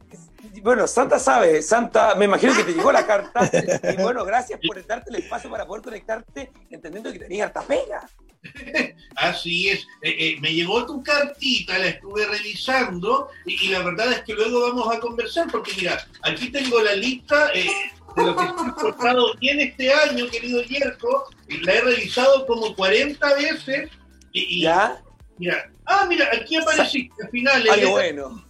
Bueno, 0.62 0.87
Santa 0.87 1.18
sabe, 1.18 1.62
Santa, 1.62 2.14
me 2.14 2.26
imagino 2.26 2.54
que 2.54 2.64
te 2.64 2.73
llegó 2.73 2.92
la 2.92 3.07
carta. 3.07 3.50
Y 3.92 4.02
bueno, 4.02 4.25
gracias 4.25 4.61
por 4.64 4.85
darte 4.87 5.11
el 5.11 5.16
espacio 5.16 5.50
para 5.50 5.66
poder 5.66 5.83
conectarte, 5.83 6.52
entendiendo 6.71 7.12
que 7.12 7.18
tenías 7.18 7.47
harta 7.47 7.62
pega. 7.62 8.09
Así 9.16 9.68
es. 9.68 9.80
Eh, 10.02 10.14
eh, 10.18 10.37
me 10.40 10.52
llegó 10.52 10.87
tu 10.87 11.02
cartita, 11.02 11.78
la 11.78 11.88
estuve 11.88 12.26
revisando 12.26 13.28
y, 13.45 13.68
la 13.68 13.83
verdad 13.83 14.12
es 14.12 14.23
que 14.23 14.35
luego 14.35 14.61
vamos 14.62 14.95
a 14.95 15.00
conversar 15.00 15.50
porque 15.50 15.73
mira, 15.76 16.07
aquí 16.23 16.50
tengo 16.50 16.80
la 16.80 16.95
lista 16.95 17.50
eh, 17.54 17.68
de 18.16 18.23
lo 18.23 18.37
que 18.37 18.45
ha 18.45 18.75
portado 18.75 19.35
bien 19.40 19.61
este 19.61 19.92
año, 19.92 20.28
querido 20.30 20.62
Yerko, 20.62 21.30
y 21.49 21.59
la 21.59 21.75
he 21.75 21.80
revisado 21.80 22.47
como 22.47 22.75
40 22.75 23.35
veces. 23.35 23.90
Y, 24.33 24.62
¿Ya? 24.62 25.02
Mira, 25.38 25.71
ah, 25.87 26.07
mira, 26.09 26.28
aquí 26.33 26.57
apareciste 26.57 27.23
al 27.23 27.30
final. 27.30 27.64
bueno. 27.90 28.45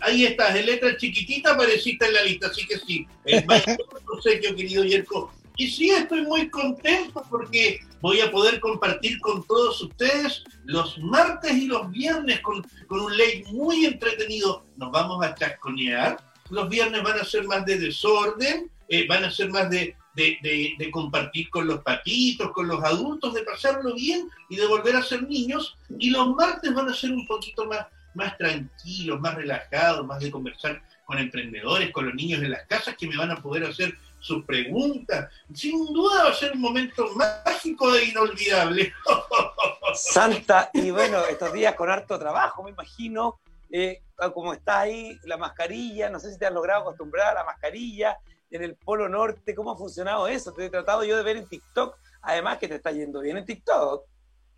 Ahí 0.00 0.26
estás, 0.26 0.54
en 0.56 0.66
letra 0.66 0.96
chiquitita 0.96 1.52
apareciste 1.52 2.06
en 2.06 2.14
la 2.14 2.22
lista, 2.22 2.48
así 2.48 2.66
que 2.66 2.78
sí. 2.78 3.06
El 3.24 3.44
mayor 3.46 3.78
obsequio, 4.06 4.54
querido 4.54 4.84
Yerko. 4.84 5.32
Y 5.56 5.68
sí, 5.68 5.90
estoy 5.90 6.22
muy 6.22 6.48
contento 6.50 7.24
porque 7.28 7.80
voy 8.00 8.20
a 8.20 8.30
poder 8.30 8.60
compartir 8.60 9.18
con 9.18 9.44
todos 9.44 9.82
ustedes 9.82 10.44
los 10.64 10.96
martes 10.98 11.52
y 11.52 11.66
los 11.66 11.90
viernes 11.90 12.40
con, 12.40 12.64
un 12.90 13.16
ley 13.16 13.42
muy 13.50 13.84
entretenido. 13.84 14.64
Nos 14.76 14.92
vamos 14.92 15.24
a 15.24 15.34
chasconear. 15.34 16.16
Los 16.50 16.68
viernes 16.68 17.02
van 17.02 17.18
a 17.18 17.24
ser 17.24 17.44
más 17.44 17.66
de 17.66 17.76
desorden, 17.76 18.70
eh, 18.88 19.06
van 19.08 19.24
a 19.24 19.32
ser 19.32 19.50
más 19.50 19.68
de, 19.68 19.96
de, 20.14 20.90
compartir 20.92 21.50
con 21.50 21.66
los 21.66 21.82
patitos, 21.82 22.52
con 22.52 22.68
los 22.68 22.82
adultos, 22.82 23.34
de 23.34 23.42
pasarlo 23.42 23.94
bien 23.94 24.28
y 24.48 24.56
de 24.56 24.66
volver 24.66 24.94
a 24.94 25.02
ser 25.02 25.24
niños. 25.24 25.76
Y 25.98 26.10
los 26.10 26.34
martes 26.36 26.72
van 26.72 26.88
a 26.88 26.94
ser 26.94 27.10
un 27.10 27.26
poquito 27.26 27.66
más, 27.66 27.86
más 28.18 28.36
tranquilos, 28.36 29.20
más 29.20 29.36
relajados, 29.36 30.04
más 30.04 30.18
de 30.18 30.30
conversar 30.30 30.82
con 31.06 31.18
emprendedores, 31.18 31.90
con 31.92 32.04
los 32.04 32.14
niños 32.14 32.40
de 32.40 32.48
las 32.48 32.66
casas 32.66 32.96
que 32.98 33.06
me 33.06 33.16
van 33.16 33.30
a 33.30 33.40
poder 33.40 33.64
hacer 33.64 33.96
sus 34.18 34.44
preguntas. 34.44 35.32
Sin 35.54 35.86
duda 35.94 36.24
va 36.24 36.30
a 36.30 36.34
ser 36.34 36.52
un 36.52 36.60
momento 36.60 37.08
mágico 37.14 37.94
e 37.94 38.06
inolvidable. 38.06 38.92
Santa, 39.94 40.68
y 40.74 40.90
bueno, 40.90 41.24
estos 41.30 41.52
días 41.52 41.74
con 41.76 41.88
harto 41.88 42.18
trabajo, 42.18 42.64
me 42.64 42.70
imagino, 42.70 43.38
eh, 43.70 44.02
como 44.34 44.52
está 44.52 44.80
ahí 44.80 45.18
la 45.22 45.36
mascarilla, 45.36 46.10
no 46.10 46.18
sé 46.18 46.32
si 46.32 46.38
te 46.38 46.46
has 46.46 46.52
logrado 46.52 46.82
acostumbrar 46.82 47.28
a 47.28 47.34
la 47.34 47.44
mascarilla 47.44 48.18
en 48.50 48.64
el 48.64 48.74
Polo 48.74 49.08
Norte, 49.08 49.54
¿cómo 49.54 49.70
ha 49.70 49.76
funcionado 49.76 50.26
eso? 50.26 50.52
Te 50.52 50.66
he 50.66 50.70
tratado 50.70 51.04
yo 51.04 51.16
de 51.16 51.22
ver 51.22 51.36
en 51.36 51.46
TikTok, 51.46 51.96
además 52.22 52.58
que 52.58 52.66
te 52.66 52.74
está 52.74 52.90
yendo 52.90 53.20
bien 53.20 53.36
en 53.36 53.44
TikTok. 53.44 54.04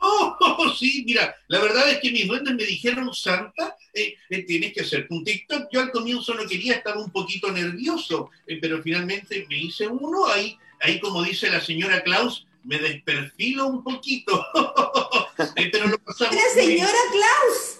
Oh, 0.00 0.72
sí, 0.78 1.04
mira, 1.06 1.36
la 1.48 1.60
verdad 1.60 1.90
es 1.90 1.98
que 2.00 2.10
mis 2.10 2.26
duendes 2.26 2.54
me 2.54 2.64
dijeron, 2.64 3.12
Santa, 3.14 3.76
eh, 3.92 4.14
eh, 4.30 4.42
tienes 4.44 4.72
que 4.72 4.80
hacer 4.80 5.06
un 5.10 5.24
TikTok. 5.24 5.68
Yo 5.70 5.80
al 5.80 5.90
comienzo 5.90 6.34
no 6.34 6.46
quería, 6.46 6.74
estaba 6.74 7.02
un 7.02 7.10
poquito 7.10 7.52
nervioso, 7.52 8.30
eh, 8.46 8.58
pero 8.60 8.82
finalmente 8.82 9.46
me 9.48 9.58
hice 9.58 9.86
uno. 9.86 10.26
Ahí, 10.26 10.56
ahí, 10.80 10.98
como 11.00 11.22
dice 11.22 11.50
la 11.50 11.60
señora 11.60 12.02
Klaus, 12.02 12.46
me 12.64 12.78
desperfilo 12.78 13.66
un 13.66 13.84
poquito. 13.84 14.44
pero 15.72 15.88
lo 15.88 15.98
pasamos 15.98 16.34
¡La 16.34 16.62
señora 16.62 16.98
Klaus! 17.12 17.76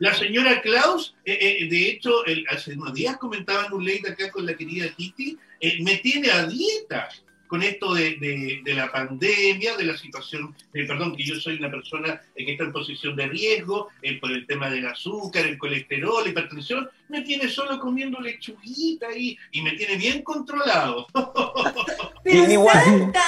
la 0.00 0.14
señora 0.14 0.60
Klaus, 0.60 1.14
de 1.24 1.88
hecho, 1.88 2.12
hace 2.50 2.72
unos 2.72 2.92
días 2.92 3.16
comentaba 3.18 3.66
en 3.66 3.72
un 3.72 3.86
late 3.86 4.10
acá 4.10 4.30
con 4.32 4.44
la 4.44 4.56
querida 4.56 4.92
Kitty, 4.96 5.38
me 5.80 5.98
tiene 5.98 6.30
a 6.32 6.44
dieta 6.46 7.08
con 7.54 7.62
esto 7.62 7.94
de, 7.94 8.62
la 8.74 8.90
pandemia, 8.90 9.76
de 9.76 9.84
la 9.84 9.96
situación, 9.96 10.52
eh, 10.72 10.84
perdón, 10.88 11.14
que 11.14 11.22
yo 11.22 11.36
soy 11.36 11.56
una 11.56 11.70
persona 11.70 12.20
que 12.34 12.50
está 12.50 12.64
en 12.64 12.72
posición 12.72 13.14
de 13.14 13.28
riesgo 13.28 13.90
eh, 14.02 14.18
por 14.18 14.32
el 14.32 14.44
tema 14.44 14.68
del 14.68 14.84
azúcar, 14.88 15.46
el 15.46 15.56
colesterol, 15.56 16.24
la 16.24 16.30
hipertensión, 16.30 16.90
me 17.08 17.22
tiene 17.22 17.48
solo 17.48 17.78
comiendo 17.78 18.20
lechuguita 18.20 19.06
ahí 19.06 19.38
y 19.52 19.62
me 19.62 19.70
tiene 19.76 19.94
bien 19.94 20.22
controlado. 20.22 21.06
Pero 22.24 22.44
Santa, 22.44 23.22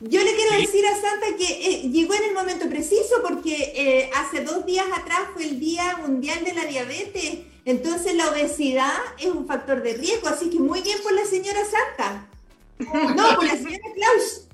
yo 0.00 0.24
le 0.24 0.34
quiero 0.34 0.56
decir 0.56 0.86
a 0.86 0.94
Santa 0.94 1.26
que 1.36 1.44
eh, 1.44 1.90
llegó 1.90 2.14
en 2.14 2.24
el 2.24 2.32
momento 2.32 2.70
preciso 2.70 3.16
porque 3.22 4.10
hace 4.14 4.44
dos 4.44 4.64
días 4.64 4.86
atrás 4.96 5.24
fue 5.34 5.44
el 5.44 5.60
Día 5.60 5.98
Mundial 5.98 6.42
de 6.42 6.54
la 6.54 6.64
Diabetes 6.64 7.40
Entonces 7.66 8.14
la 8.14 8.30
obesidad 8.30 8.96
es 9.18 9.26
un 9.26 9.46
factor 9.46 9.82
de 9.82 9.92
riesgo, 9.92 10.28
así 10.28 10.48
que 10.48 10.58
muy 10.58 10.80
bien 10.80 10.96
por 11.02 11.12
la 11.12 11.26
señora 11.26 11.60
Santa. 11.66 12.27
No, 12.78 13.34
por 13.36 13.44
la 13.44 13.56
señora 13.56 13.78
Klaus. 13.94 14.48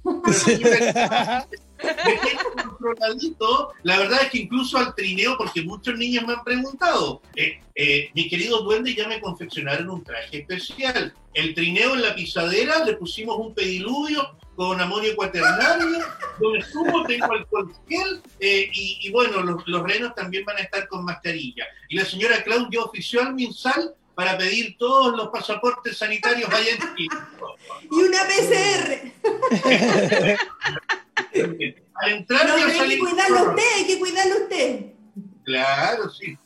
la 3.83 3.99
verdad 3.99 4.23
es 4.23 4.31
que 4.31 4.39
incluso 4.39 4.79
al 4.79 4.95
trineo, 4.95 5.37
porque 5.37 5.63
muchos 5.63 5.97
niños 5.99 6.25
me 6.27 6.35
han 6.35 6.45
preguntado, 6.45 7.23
eh, 7.37 7.61
eh, 7.75 8.11
mi 8.15 8.29
querido 8.29 8.63
duende 8.63 8.95
ya 8.95 9.09
me 9.09 9.21
confeccionaron 9.21 9.91
un 9.91 10.05
traje 10.05 10.39
especial. 10.39 11.15
El 11.33 11.55
trineo 11.55 11.95
en 11.95 12.03
la 12.03 12.15
pisadera 12.15 12.85
le 12.85 12.95
pusimos 12.95 13.37
un 13.39 13.55
pediluvio 13.55 14.37
con 14.55 14.81
amonio 14.81 15.17
cuaternario, 15.17 15.99
con 16.39 16.57
estuvo, 16.57 17.05
tengo 17.05 17.33
alcohol 17.33 17.73
gel, 17.89 18.23
eh, 18.39 18.71
y, 18.73 19.11
bueno, 19.11 19.43
los, 19.43 19.67
los, 19.67 19.83
renos 19.83 20.15
también 20.15 20.45
van 20.45 20.59
a 20.59 20.61
estar 20.61 20.87
con 20.87 21.05
mascarilla. 21.05 21.65
Y 21.89 21.97
la 21.97 22.05
señora 22.05 22.43
Claudia 22.45 22.83
ofició 22.83 23.23
al 23.23 23.35
MinSal 23.35 23.95
para 24.15 24.39
pedir 24.39 24.77
todos 24.79 25.17
los 25.17 25.29
pasaportes 25.29 25.97
sanitarios 25.99 26.49
allá 26.53 26.71
en 26.71 26.79
Chile. 26.95 27.17
Y 27.91 28.03
una 28.03 28.19
PCR. 28.25 29.13
Al 31.95 32.13
entrar 32.13 32.49
no, 32.49 32.55
hay 32.55 32.89
que 32.89 32.99
cuidarlo 32.99 33.51
usted, 33.51 33.63
hay 33.77 33.87
que 33.87 33.99
cuidarlo 33.99 34.35
usted. 34.43 34.87
Claro, 35.45 36.11
sí. 36.11 36.37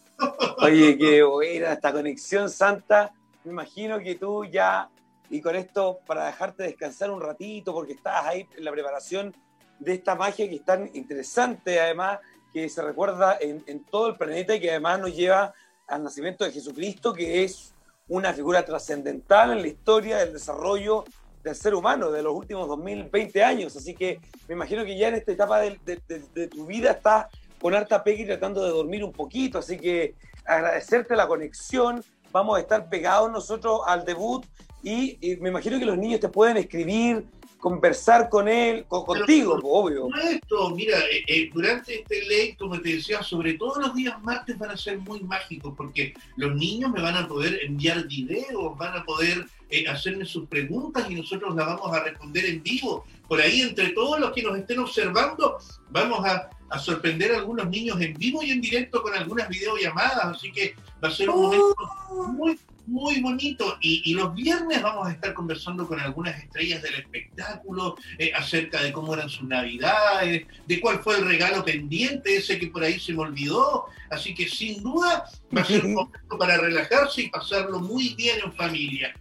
Oye, 0.58 0.98
qué 0.98 1.22
buena 1.22 1.72
esta 1.72 1.92
conexión 1.92 2.50
santa. 2.50 3.12
Me 3.44 3.52
imagino 3.52 3.98
que 3.98 4.16
tú 4.16 4.44
ya, 4.44 4.88
y 5.30 5.40
con 5.40 5.56
esto 5.56 6.00
para 6.06 6.26
dejarte 6.26 6.64
descansar 6.64 7.10
un 7.10 7.20
ratito, 7.20 7.72
porque 7.72 7.92
estás 7.92 8.26
ahí 8.26 8.46
en 8.56 8.64
la 8.64 8.72
preparación 8.72 9.34
de 9.78 9.94
esta 9.94 10.14
magia 10.14 10.48
que 10.48 10.56
es 10.56 10.64
tan 10.64 10.90
interesante, 10.94 11.80
además, 11.80 12.18
que 12.52 12.68
se 12.68 12.82
recuerda 12.82 13.38
en, 13.40 13.62
en 13.66 13.84
todo 13.84 14.08
el 14.08 14.16
planeta 14.16 14.54
y 14.54 14.60
que 14.60 14.70
además 14.70 15.00
nos 15.00 15.14
lleva 15.14 15.54
al 15.88 16.04
nacimiento 16.04 16.44
de 16.44 16.52
Jesucristo, 16.52 17.12
que 17.12 17.44
es 17.44 17.72
una 18.08 18.32
figura 18.32 18.64
trascendental 18.64 19.52
en 19.52 19.62
la 19.62 19.68
historia 19.68 20.18
del 20.18 20.32
desarrollo 20.32 21.04
del 21.42 21.54
ser 21.54 21.74
humano 21.74 22.10
de 22.10 22.22
los 22.22 22.34
últimos 22.34 22.68
2020 22.68 23.42
años. 23.42 23.76
Así 23.76 23.94
que 23.94 24.20
me 24.46 24.54
imagino 24.54 24.84
que 24.84 24.96
ya 24.96 25.08
en 25.08 25.16
esta 25.16 25.32
etapa 25.32 25.60
de, 25.60 26.48
tu 26.48 26.66
vida 26.66 26.92
estás 26.92 27.26
con 27.60 27.74
harta 27.74 28.02
pega 28.02 28.22
y 28.22 28.26
tratando 28.26 28.64
de 28.64 28.70
dormir 28.70 29.04
un 29.04 29.12
poquito. 29.12 29.58
Así 29.58 29.78
que 29.78 30.14
agradecerte 30.44 31.16
la 31.16 31.26
conexión. 31.26 32.02
Vamos 32.32 32.56
a 32.56 32.60
estar 32.60 32.88
pegados 32.88 33.30
nosotros 33.30 33.80
al 33.86 34.04
debut 34.04 34.44
y, 34.82 35.38
me 35.40 35.48
imagino 35.48 35.78
que 35.78 35.84
los 35.84 35.98
niños 35.98 36.20
te 36.20 36.28
pueden 36.28 36.56
escribir, 36.56 37.26
conversar 37.58 38.28
con 38.28 38.48
él, 38.48 38.84
contigo, 38.86 39.58
obvio. 39.62 40.08
Esto, 40.30 40.70
mira, 40.70 40.98
eh, 41.10 41.24
eh, 41.26 41.50
durante 41.52 42.00
este 42.00 42.24
ley, 42.26 42.54
como 42.54 42.80
te 42.80 42.94
decía, 42.94 43.22
sobre 43.22 43.54
todo 43.54 43.80
los 43.80 43.94
días 43.94 44.20
martes 44.22 44.58
van 44.58 44.70
a 44.70 44.76
ser 44.76 44.98
muy 44.98 45.20
mágicos 45.20 45.74
porque 45.76 46.14
los 46.36 46.54
niños 46.54 46.92
me 46.92 47.02
van 47.02 47.16
a 47.16 47.26
poder 47.26 47.60
enviar 47.64 48.06
videos, 48.06 48.76
van 48.78 48.96
a 48.96 49.04
poder 49.04 49.44
eh, 49.70 49.86
hacerme 49.88 50.24
sus 50.24 50.46
preguntas 50.46 51.10
y 51.10 51.14
nosotros 51.14 51.54
las 51.54 51.66
vamos 51.66 51.92
a 51.92 52.04
responder 52.04 52.46
en 52.46 52.62
vivo. 52.62 53.04
Por 53.26 53.40
ahí, 53.40 53.60
entre 53.60 53.90
todos 53.90 54.20
los 54.20 54.32
que 54.32 54.42
nos 54.42 54.56
estén 54.56 54.78
observando, 54.78 55.58
vamos 55.90 56.24
a, 56.24 56.48
a 56.70 56.78
sorprender 56.78 57.32
a 57.32 57.38
algunos 57.38 57.68
niños 57.68 58.00
en 58.00 58.14
vivo 58.14 58.42
y 58.42 58.52
en 58.52 58.60
directo 58.60 59.02
con 59.02 59.14
algunas 59.14 59.48
videollamadas. 59.48 60.24
Así 60.24 60.52
que 60.52 60.74
va 61.02 61.08
a 61.08 61.12
ser 61.12 61.28
un 61.28 61.42
momento 61.42 61.76
oh. 62.10 62.24
muy 62.28 62.58
muy 62.88 63.20
bonito. 63.20 63.76
Y, 63.80 64.14
los 64.14 64.34
viernes 64.34 64.82
vamos 64.82 65.06
a 65.06 65.12
estar 65.12 65.34
conversando 65.34 65.86
con 65.86 66.00
algunas 66.00 66.36
estrellas 66.42 66.82
del 66.82 66.94
espectáculo 66.94 67.96
eh, 68.18 68.32
acerca 68.34 68.82
de 68.82 68.92
cómo 68.92 69.14
eran 69.14 69.28
sus 69.28 69.46
navidades, 69.46 70.46
de 70.66 70.80
cuál 70.80 70.98
fue 71.00 71.18
el 71.18 71.26
regalo 71.26 71.64
pendiente, 71.64 72.36
ese 72.36 72.58
que 72.58 72.68
por 72.68 72.82
ahí 72.82 72.98
se 72.98 73.12
me 73.12 73.20
olvidó. 73.20 73.86
Así 74.10 74.34
que 74.34 74.48
sin 74.48 74.82
duda 74.82 75.24
va 75.56 75.60
a 75.60 75.64
ser 75.64 75.84
un 75.84 75.94
momento 75.94 76.38
para 76.38 76.56
relajarse 76.56 77.22
y 77.22 77.28
pasarlo 77.28 77.78
muy 77.78 78.14
bien 78.14 78.38
en 78.42 78.52
familia. 78.54 79.14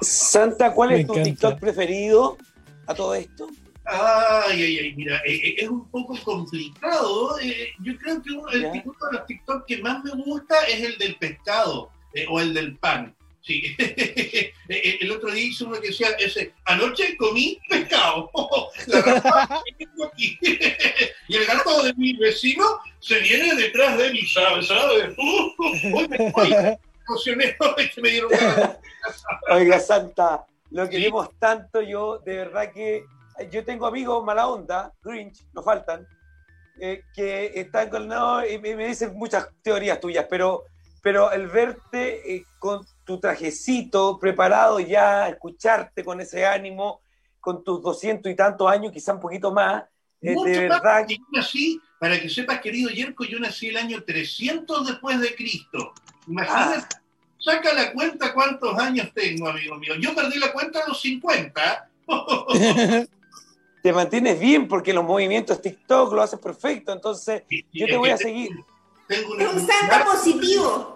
Santa, 0.00 0.72
¿cuál 0.72 0.92
es 0.92 1.06
tu 1.06 1.22
TikTok 1.22 1.60
preferido 1.60 2.38
a 2.86 2.94
todo 2.94 3.14
esto? 3.14 3.48
Ay, 3.84 4.62
ay, 4.62 4.78
ay, 4.78 4.94
mira, 4.94 5.16
eh, 5.26 5.34
eh, 5.34 5.54
es 5.58 5.68
un 5.68 5.84
poco 5.90 6.16
complicado. 6.24 7.36
yo 7.80 7.98
creo 7.98 8.22
que 8.22 8.30
uno, 8.30 8.48
el 8.48 8.62
de 8.62 8.82
los 9.12 9.26
TikTok 9.26 9.66
que 9.66 9.78
más 9.78 10.02
me 10.04 10.12
gusta 10.12 10.54
es 10.64 10.80
el 10.80 10.98
del 10.98 11.16
pescado. 11.16 11.90
Eh, 12.14 12.26
o 12.28 12.40
el 12.40 12.54
del 12.54 12.76
pan. 12.78 13.14
Sí. 13.42 13.76
Eh, 14.68 14.98
el 15.02 15.10
otro 15.10 15.30
día 15.30 15.44
hice 15.44 15.64
uno 15.64 15.78
que 15.80 15.88
decía, 15.88 16.08
ese, 16.18 16.54
anoche 16.64 17.14
comí 17.18 17.58
pescado. 17.68 18.30
y 20.16 21.36
el 21.36 21.44
gato 21.44 21.82
de 21.82 21.92
mi 21.94 22.16
vecino 22.16 22.64
se 23.00 23.18
viene 23.18 23.54
detrás 23.54 23.98
de 23.98 24.12
mí, 24.12 24.22
¿sabes? 24.22 24.68
¿sabes? 24.68 25.14
Hoy 25.18 26.06
me 26.08 26.78
emocioné, 27.06 27.56
me 28.00 28.08
dieron 28.08 28.30
Oiga, 29.50 29.78
Santa, 29.78 30.46
lo 30.70 30.88
queremos 30.88 31.28
tanto 31.38 31.82
yo, 31.82 32.18
de 32.24 32.36
verdad 32.36 32.72
que 32.72 33.04
yo 33.50 33.62
tengo 33.64 33.86
amigos 33.86 34.24
mala 34.24 34.48
onda, 34.48 34.92
Grinch, 35.02 35.42
nos 35.52 35.64
faltan, 35.64 36.06
eh, 36.80 37.02
que 37.14 37.52
están 37.56 37.90
con 37.90 38.08
no, 38.08 38.46
y 38.46 38.58
me 38.58 38.86
dicen 38.86 39.12
muchas 39.14 39.48
teorías 39.62 40.00
tuyas, 40.00 40.26
pero 40.30 40.64
pero 41.02 41.32
el 41.32 41.48
verte 41.48 42.34
eh, 42.34 42.46
con 42.58 42.86
tu 43.04 43.18
trajecito 43.18 44.18
preparado 44.18 44.78
ya, 44.80 45.28
escucharte 45.28 46.04
con 46.04 46.20
ese 46.20 46.46
ánimo, 46.46 47.00
con 47.40 47.64
tus 47.64 47.82
doscientos 47.82 48.30
y 48.30 48.36
tantos 48.36 48.70
años, 48.70 48.92
quizá 48.92 49.12
un 49.12 49.20
poquito 49.20 49.52
más, 49.52 49.82
eh, 50.20 50.34
de 50.44 50.68
verdad. 50.68 51.04
yo 51.08 51.16
nací, 51.32 51.80
para 51.98 52.20
que 52.20 52.30
sepas, 52.30 52.60
querido 52.60 52.88
Yerko, 52.88 53.24
yo 53.24 53.40
nací 53.40 53.68
el 53.68 53.76
año 53.76 54.04
300 54.04 54.86
después 54.86 55.20
de 55.20 55.34
Cristo. 55.34 55.92
Imagínate, 56.28 56.86
ah. 56.88 57.02
saca 57.38 57.72
la 57.74 57.92
cuenta 57.92 58.32
cuántos 58.32 58.78
años 58.78 59.10
tengo, 59.12 59.48
amigo 59.48 59.76
mío. 59.76 59.96
Yo 59.96 60.14
perdí 60.14 60.38
la 60.38 60.52
cuenta 60.52 60.84
a 60.84 60.88
los 60.88 61.00
50. 61.00 61.90
te 63.82 63.92
mantienes 63.92 64.38
bien 64.38 64.68
porque 64.68 64.92
los 64.92 65.04
movimientos 65.04 65.60
TikTok 65.60 66.12
lo 66.12 66.22
haces 66.22 66.38
perfecto, 66.38 66.92
entonces 66.92 67.42
yo 67.72 67.86
te 67.86 67.96
voy 67.96 68.10
a 68.10 68.16
seguir 68.16 68.50
un 69.20 69.66
santo 69.66 70.10
positivo. 70.10 70.92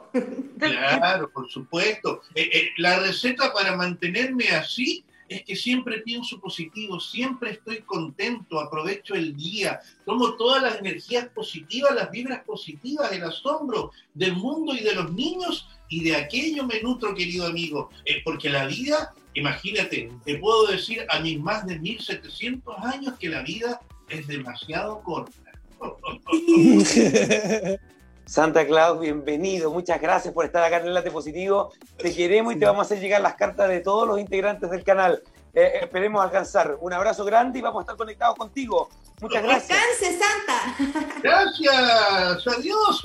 Claro, 0.59 1.31
por 1.31 1.51
supuesto. 1.51 2.23
Eh, 2.35 2.49
eh, 2.53 2.71
la 2.79 3.01
receta 3.01 3.53
para 3.53 3.77
mantenerme 3.77 4.49
así 4.49 5.05
es 5.29 5.43
que 5.43 5.57
siempre 5.57 5.99
pienso 5.99 6.41
positivo, 6.41 7.01
siempre 7.01 7.51
estoy 7.51 7.81
contento, 7.81 8.61
aprovecho 8.61 9.15
el 9.15 9.37
día, 9.37 9.81
tomo 10.05 10.37
todas 10.37 10.63
las 10.63 10.79
energías 10.79 11.27
positivas, 11.29 11.95
las 11.95 12.11
vibras 12.13 12.45
positivas, 12.45 13.11
el 13.11 13.25
asombro 13.25 13.91
del 14.15 14.37
mundo 14.37 14.73
y 14.73 14.85
de 14.85 14.95
los 14.95 15.13
niños 15.13 15.69
y 15.89 16.05
de 16.05 16.17
aquello 16.17 16.65
me 16.65 16.81
nutro, 16.81 17.15
querido 17.15 17.47
amigo, 17.47 17.91
eh, 18.05 18.23
porque 18.25 18.51
la 18.51 18.67
vida, 18.67 19.15
imagínate, 19.35 20.11
te 20.25 20.39
puedo 20.39 20.67
decir 20.67 21.05
a 21.09 21.21
mis 21.21 21.41
más 21.41 21.67
de 21.67 21.79
1700 21.79 22.79
años 22.79 23.15
que 23.19 23.29
la 23.29 23.43
vida 23.43 23.81
es 24.09 24.27
demasiado 24.29 25.03
corta. 25.03 25.33
Santa 28.27 28.67
Claus, 28.67 28.99
bienvenido. 28.99 29.71
Muchas 29.71 30.01
gracias 30.01 30.35
por 30.35 30.45
estar 30.45 30.65
acá 30.65 30.79
en 30.79 30.89
el 30.89 30.95
Late 30.95 31.13
Positivo. 31.13 31.73
Te 31.97 32.13
queremos 32.13 32.55
y 32.55 32.59
te 32.59 32.67
vamos 32.67 32.81
a 32.81 32.83
hacer 32.83 32.99
llegar 32.99 33.21
las 33.21 33.37
cartas 33.37 33.69
de 33.69 33.79
todos 33.79 34.07
los 34.07 34.19
integrantes 34.19 34.69
del 34.69 34.83
canal. 34.83 35.23
Eh, 35.55 35.79
esperemos 35.83 36.21
alcanzar. 36.25 36.77
Un 36.81 36.93
abrazo 36.93 37.25
grande 37.25 37.61
y 37.61 37.63
vamos 37.63 37.79
a 37.79 37.83
estar 37.83 37.97
conectados 37.97 38.37
contigo. 38.37 38.89
Muchas 39.21 39.45
gracias. 39.45 39.79
Descanse, 39.79 40.19
Santa. 40.19 41.21
Gracias. 41.23 42.47
Adiós. 42.59 43.03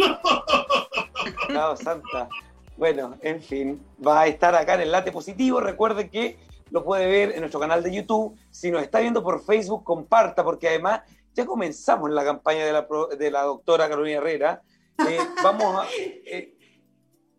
Chao, 1.53 1.77
Santa. 1.77 2.27
Bueno, 2.75 3.15
en 3.21 3.43
fin, 3.43 3.85
va 4.05 4.21
a 4.21 4.27
estar 4.27 4.55
acá 4.55 4.73
en 4.73 4.81
el 4.81 4.91
Late 4.91 5.11
Positivo. 5.11 5.59
Recuerde 5.59 6.09
que 6.09 6.39
lo 6.71 6.83
puede 6.83 7.05
ver 7.05 7.33
en 7.33 7.41
nuestro 7.41 7.59
canal 7.59 7.83
de 7.83 7.93
YouTube. 7.93 8.35
Si 8.49 8.71
nos 8.71 8.81
está 8.81 8.99
viendo 8.99 9.21
por 9.21 9.45
Facebook, 9.45 9.83
comparta, 9.83 10.43
porque 10.43 10.67
además 10.67 11.01
ya 11.35 11.45
comenzamos 11.45 12.09
la 12.09 12.23
campaña 12.23 12.65
de 12.65 12.73
la, 12.73 12.87
de 13.19 13.29
la 13.29 13.43
doctora 13.43 13.87
Carolina 13.87 14.17
Herrera 14.17 14.63
eh, 15.07 15.19
vamos 15.43 15.79
a... 15.79 15.87
Eh, 15.91 16.57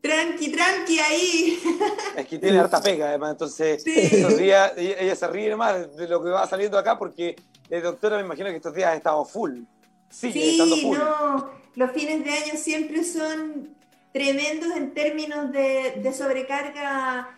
tranqui, 0.00 0.50
tranqui 0.50 0.98
ahí. 0.98 1.62
Es 2.16 2.26
que 2.26 2.38
tiene 2.38 2.58
harta 2.58 2.82
pega, 2.82 3.08
además, 3.08 3.32
entonces 3.32 3.86
estos 3.86 4.36
días 4.36 4.72
ella, 4.76 5.16
se 5.16 5.26
ríe 5.28 5.54
más 5.56 5.96
de 5.96 6.08
lo 6.08 6.22
que 6.22 6.30
va 6.30 6.46
saliendo 6.46 6.78
acá 6.78 6.98
porque, 6.98 7.36
eh, 7.70 7.80
doctora, 7.80 8.16
me 8.16 8.24
imagino 8.24 8.48
que 8.48 8.56
estos 8.56 8.74
días 8.74 8.90
ha 8.90 8.96
estado 8.96 9.24
full. 9.24 9.60
sí, 10.10 10.58
no, 10.58 11.50
los 11.74 11.90
fines 11.92 12.24
de 12.24 12.30
año 12.30 12.54
siempre 12.56 13.04
son 13.04 13.74
tremendos 14.12 14.76
en 14.76 14.92
términos 14.92 15.52
de, 15.52 16.12
sobrecarga 16.12 17.30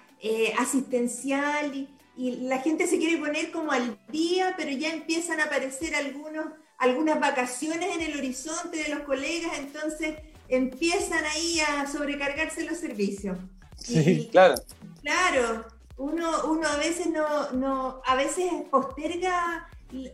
asistencial 0.59 1.75
y, 1.75 1.89
y, 2.17 2.49
la 2.49 2.59
gente 2.59 2.87
se 2.87 2.99
quiere 2.99 3.19
poner 3.19 3.53
como 3.53 3.71
al 3.71 3.99
día, 4.09 4.55
pero 4.57 4.71
ya 4.71 4.91
empiezan 4.91 5.39
a 5.41 5.45
aparecer 5.45 5.95
algunos 5.95 6.47
algunas 6.79 7.21
vacaciones 7.21 7.95
en 7.95 8.03
el 8.03 8.19
horizonte 8.19 8.83
de 8.83 8.89
los 8.89 9.01
colegas, 9.01 9.53
entonces 9.59 10.17
empiezan 10.49 11.25
ahí 11.25 11.61
a 11.61 11.87
sobrecargarse 11.87 12.65
los 12.65 12.79
servicios. 12.79 13.39
Sí, 13.77 14.29
claro. 14.31 14.55
Claro, 15.03 15.67
uno, 15.97 16.47
uno 16.47 16.67
a 16.69 16.77
veces 16.77 17.09
no, 17.09 17.51
no, 17.53 18.03
a 18.07 18.15
veces 18.17 18.51
posterga 18.71 19.69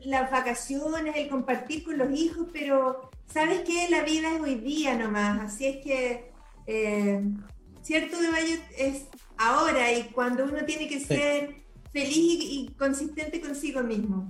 las 0.04 0.30
vacaciones, 0.30 1.16
el 1.16 1.28
compartir 1.28 1.84
con 1.84 1.96
los 1.96 2.12
hijos, 2.12 2.48
pero 2.52 3.10
sabes 3.32 3.60
que 3.60 3.88
la 3.88 4.02
vida 4.02 4.34
es 4.34 4.40
hoy 4.40 4.56
día 4.56 4.96
nomás, 4.96 5.40
así 5.40 5.66
es 5.66 5.76
que 5.84 6.30
eh, 6.66 7.22
¿cierto, 7.82 8.20
de? 8.20 8.60
Es 8.76 9.06
ahora 9.36 9.92
y 9.92 10.04
cuando 10.04 10.44
uno 10.44 10.64
tiene 10.64 10.88
que 10.88 11.00
ser 11.00 11.56
feliz 11.92 12.38
y 12.42 12.74
consistente 12.78 13.40
consigo 13.40 13.82
mismo. 13.82 14.28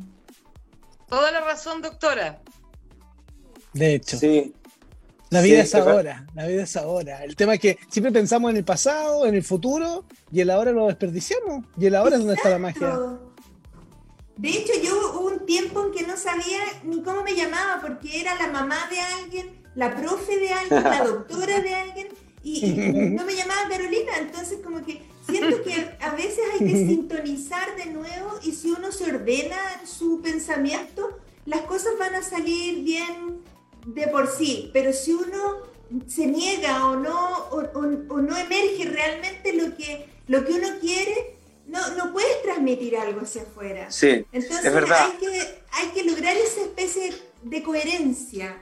Toda 1.11 1.33
la 1.33 1.41
razón, 1.41 1.83
doctora. 1.83 2.41
De 3.75 3.95
hecho. 3.97 4.17
Sí. 4.17 4.55
La 5.29 5.43
vida 5.43 5.57
Sí, 5.57 5.61
es 5.61 5.75
ahora, 5.77 6.27
la 6.35 6.47
vida 6.49 6.65
es 6.65 6.77
ahora. 6.77 7.23
El 7.23 7.37
tema 7.37 7.55
es 7.55 7.61
que 7.61 7.79
siempre 7.89 8.11
pensamos 8.13 8.51
en 8.51 8.57
el 8.57 8.65
pasado, 8.65 9.27
en 9.27 9.37
el 9.37 9.45
futuro, 9.45 10.05
y 10.33 10.41
el 10.41 10.51
ahora 10.51 10.73
lo 10.73 10.89
desperdiciamos. 10.89 11.65
Y 11.79 11.87
el 11.87 11.95
ahora 11.95 12.17
es 12.17 12.21
donde 12.21 12.35
está 12.35 12.51
la 12.51 12.59
magia. 12.59 12.99
De 14.37 14.49
hecho, 14.49 14.73
yo 14.83 14.99
hubo 14.99 15.29
un 15.29 15.47
tiempo 15.47 15.85
en 15.85 15.93
que 15.93 16.05
no 16.05 16.17
sabía 16.17 16.59
ni 16.83 17.03
cómo 17.03 17.23
me 17.23 17.37
llamaba, 17.37 17.81
porque 17.81 18.21
era 18.21 18.35
la 18.37 18.49
mamá 18.49 18.89
de 18.91 19.01
alguien, 19.01 19.63
la 19.77 19.95
profe 19.95 20.37
de 20.37 20.53
alguien, 20.53 20.83
la 20.83 21.05
doctora 21.05 21.61
de 21.61 21.75
alguien, 21.77 22.09
y, 22.43 22.67
y 22.67 22.91
no 23.11 23.25
me 23.25 23.37
llamaba 23.37 23.69
Carolina. 23.69 24.13
Entonces, 24.19 24.59
como 24.65 24.85
que 24.85 25.01
siento 25.31 25.63
que 25.63 25.97
a 26.01 26.15
veces 26.15 26.41
hay 26.53 26.59
que 26.61 26.77
sintonizar 26.89 27.77
de 27.77 27.87
nuevo 27.87 28.39
y 28.43 28.53
si 28.53 28.71
uno 28.71 28.93
se 28.93 29.05
ordena 29.13 29.57
en 29.81 29.87
su 29.87 30.21
pensamiento, 30.21 31.19
las 31.47 31.63
cosas 31.63 31.93
van 31.99 32.15
a 32.15 32.23
salir 32.23 32.83
bien 32.85 33.41
de 33.87 34.09
por 34.09 34.29
sí. 34.29 34.71
Pero 34.73 34.93
si 34.93 35.13
uno 35.13 35.59
se 36.07 36.27
niega 36.27 36.87
o 36.89 36.97
no, 36.97 37.39
o, 37.51 37.57
o- 37.61 38.15
o 38.15 38.21
no 38.21 38.37
emerge 38.37 38.85
realmente 38.85 39.53
lo 39.55 39.77
que, 39.77 40.09
lo 40.29 40.45
que 40.45 40.53
uno 40.53 40.69
quiere, 40.81 41.37
no, 41.67 41.95
no 41.97 42.13
puedes 42.13 42.43
transmitir 42.43 42.97
algo 42.97 43.21
hacia 43.23 43.43
afuera. 43.43 43.91
Sí, 43.91 44.25
Entonces 44.33 44.65
es 44.65 44.73
verdad. 44.75 45.07
hay 45.13 45.19
que, 45.19 45.63
hay 45.73 45.89
que 45.95 46.05
lograr 46.05 46.37
esa 46.37 46.61
especie 46.63 47.13
de 47.43 47.63
coherencia. 47.63 48.57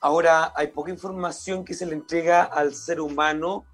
Ahora 0.00 0.52
hay 0.56 0.68
poca 0.68 0.90
información 0.90 1.64
que 1.64 1.74
se 1.74 1.86
le 1.86 1.92
entrega 1.92 2.42
al 2.42 2.74
ser 2.74 3.00
humano 3.00 3.64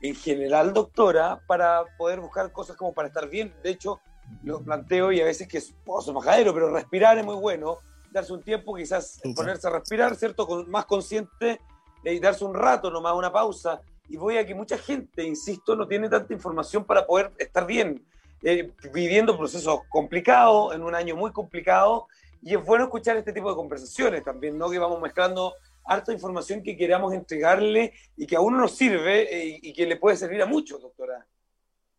en 0.00 0.14
general, 0.14 0.72
doctora, 0.72 1.40
para 1.46 1.84
poder 1.96 2.20
buscar 2.20 2.52
cosas 2.52 2.76
como 2.76 2.92
para 2.92 3.08
estar 3.08 3.28
bien. 3.28 3.54
De 3.62 3.70
hecho, 3.70 4.00
lo 4.42 4.60
planteo 4.60 5.12
y 5.12 5.20
a 5.20 5.24
veces 5.24 5.48
que 5.48 5.58
es 5.58 5.74
pozo 5.84 6.12
majadero, 6.12 6.52
pero 6.52 6.70
respirar 6.70 7.18
es 7.18 7.24
muy 7.24 7.36
bueno. 7.36 7.78
Darse 8.10 8.32
un 8.32 8.42
tiempo, 8.42 8.74
quizás 8.74 9.20
ponerse 9.34 9.66
a 9.66 9.70
respirar, 9.70 10.14
¿cierto? 10.16 10.46
Con, 10.46 10.70
más 10.70 10.86
consciente 10.86 11.60
eh, 12.04 12.14
y 12.14 12.20
darse 12.20 12.44
un 12.44 12.54
rato, 12.54 12.90
nomás 12.90 13.14
una 13.14 13.32
pausa. 13.32 13.80
Y 14.08 14.16
voy 14.16 14.38
a 14.38 14.46
que 14.46 14.54
mucha 14.54 14.78
gente, 14.78 15.24
insisto, 15.24 15.74
no 15.74 15.86
tiene 15.86 16.08
tanta 16.08 16.32
información 16.32 16.84
para 16.84 17.06
poder 17.06 17.32
estar 17.38 17.66
bien, 17.66 18.04
eh, 18.42 18.72
viviendo 18.92 19.36
procesos 19.36 19.80
complicados, 19.88 20.74
en 20.74 20.82
un 20.82 20.94
año 20.94 21.16
muy 21.16 21.32
complicado. 21.32 22.06
Y 22.42 22.54
es 22.54 22.64
bueno 22.64 22.84
escuchar 22.84 23.16
este 23.16 23.32
tipo 23.32 23.50
de 23.50 23.56
conversaciones 23.56 24.22
también, 24.22 24.56
¿no? 24.56 24.70
Que 24.70 24.78
vamos 24.78 25.00
mezclando 25.00 25.54
harta 25.86 26.12
información 26.12 26.62
que 26.62 26.76
queramos 26.76 27.12
entregarle 27.14 27.92
y 28.16 28.26
que 28.26 28.36
a 28.36 28.40
uno 28.40 28.58
nos 28.58 28.76
sirve 28.76 29.22
eh, 29.22 29.58
y 29.62 29.72
que 29.72 29.86
le 29.86 29.96
puede 29.96 30.16
servir 30.16 30.42
a 30.42 30.46
muchos, 30.46 30.80
doctora. 30.82 31.26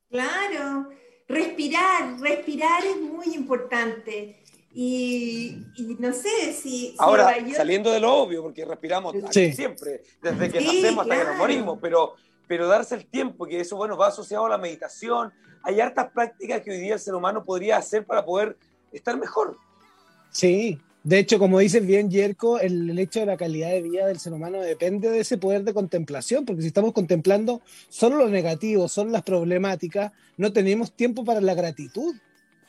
Claro, 0.10 0.89
respirar, 1.28 2.19
respirar 2.19 2.84
es 2.86 2.97
muy 3.02 3.34
importante. 3.36 4.41
Y, 4.73 5.63
y 5.76 5.95
no 6.00 6.13
sé 6.13 6.54
si... 6.54 6.89
si 6.89 6.95
Ahora, 7.00 7.38
York- 7.39 7.56
saliendo 7.56 7.89
de 7.91 8.00
lo 8.00 8.13
obvio, 8.13 8.43
porque 8.43 8.63
respiramos 8.63 9.15
Sí. 9.32 9.52
siempre, 9.54 10.04
desde 10.21 10.52
que 10.52 10.60
Sí, 10.60 10.65
nacemos 10.82 11.04
hasta 11.04 11.17
que 11.17 11.30
nos 11.30 11.38
morimos, 11.38 11.80
pero, 11.82 12.13
pero 12.47 12.67
darse 12.67 12.95
el 12.95 13.08
tiempo, 13.08 13.47
que 13.47 13.60
eso 13.60 13.76
bueno, 13.76 13.97
va 13.97 14.08
asociado 14.08 14.45
a 14.45 14.50
la 14.50 14.58
meditación. 14.58 15.34
Hay 15.63 15.80
hartas 15.82 16.12
prácticas 16.12 16.62
que 16.62 16.69
hoy 16.71 16.78
día 16.80 16.93
el 16.93 17.00
ser 17.00 17.15
humano 17.15 17.43
podría 17.43 17.78
hacer 17.78 18.06
para 18.06 18.23
poder 18.23 18.56
estar 18.91 19.17
mejor. 19.17 19.58
Sí, 20.32 20.80
de 21.08 21.20
hecho, 21.20 21.39
como 21.39 21.60
dice 21.60 21.80
bien 21.80 22.12
Yerko, 22.12 22.60
el, 22.60 22.89
el 22.89 23.00
hecho 23.00 23.22
de 23.22 23.28
la 23.28 23.38
calidad 23.38 23.70
de 23.70 23.82
vida 23.82 24.06
del 24.06 24.20
ser 24.20 24.34
humano 24.34 24.60
depende 24.60 25.10
de 25.10 25.22
ese 25.22 25.38
poder 25.38 25.63
de 25.63 25.74
contemplación, 25.74 26.43
porque 26.43 26.63
si 26.63 26.67
estamos 26.67 26.91
contemplando 26.91 27.62
solo 27.88 28.17
lo 28.17 28.28
negativo, 28.28 28.89
solo 28.89 29.12
las 29.12 29.22
problemáticas, 29.22 30.12
no 30.36 30.52
tenemos 30.52 30.91
tiempo 30.91 31.24
para 31.24 31.39
la 31.39 31.54
gratitud. 31.54 32.13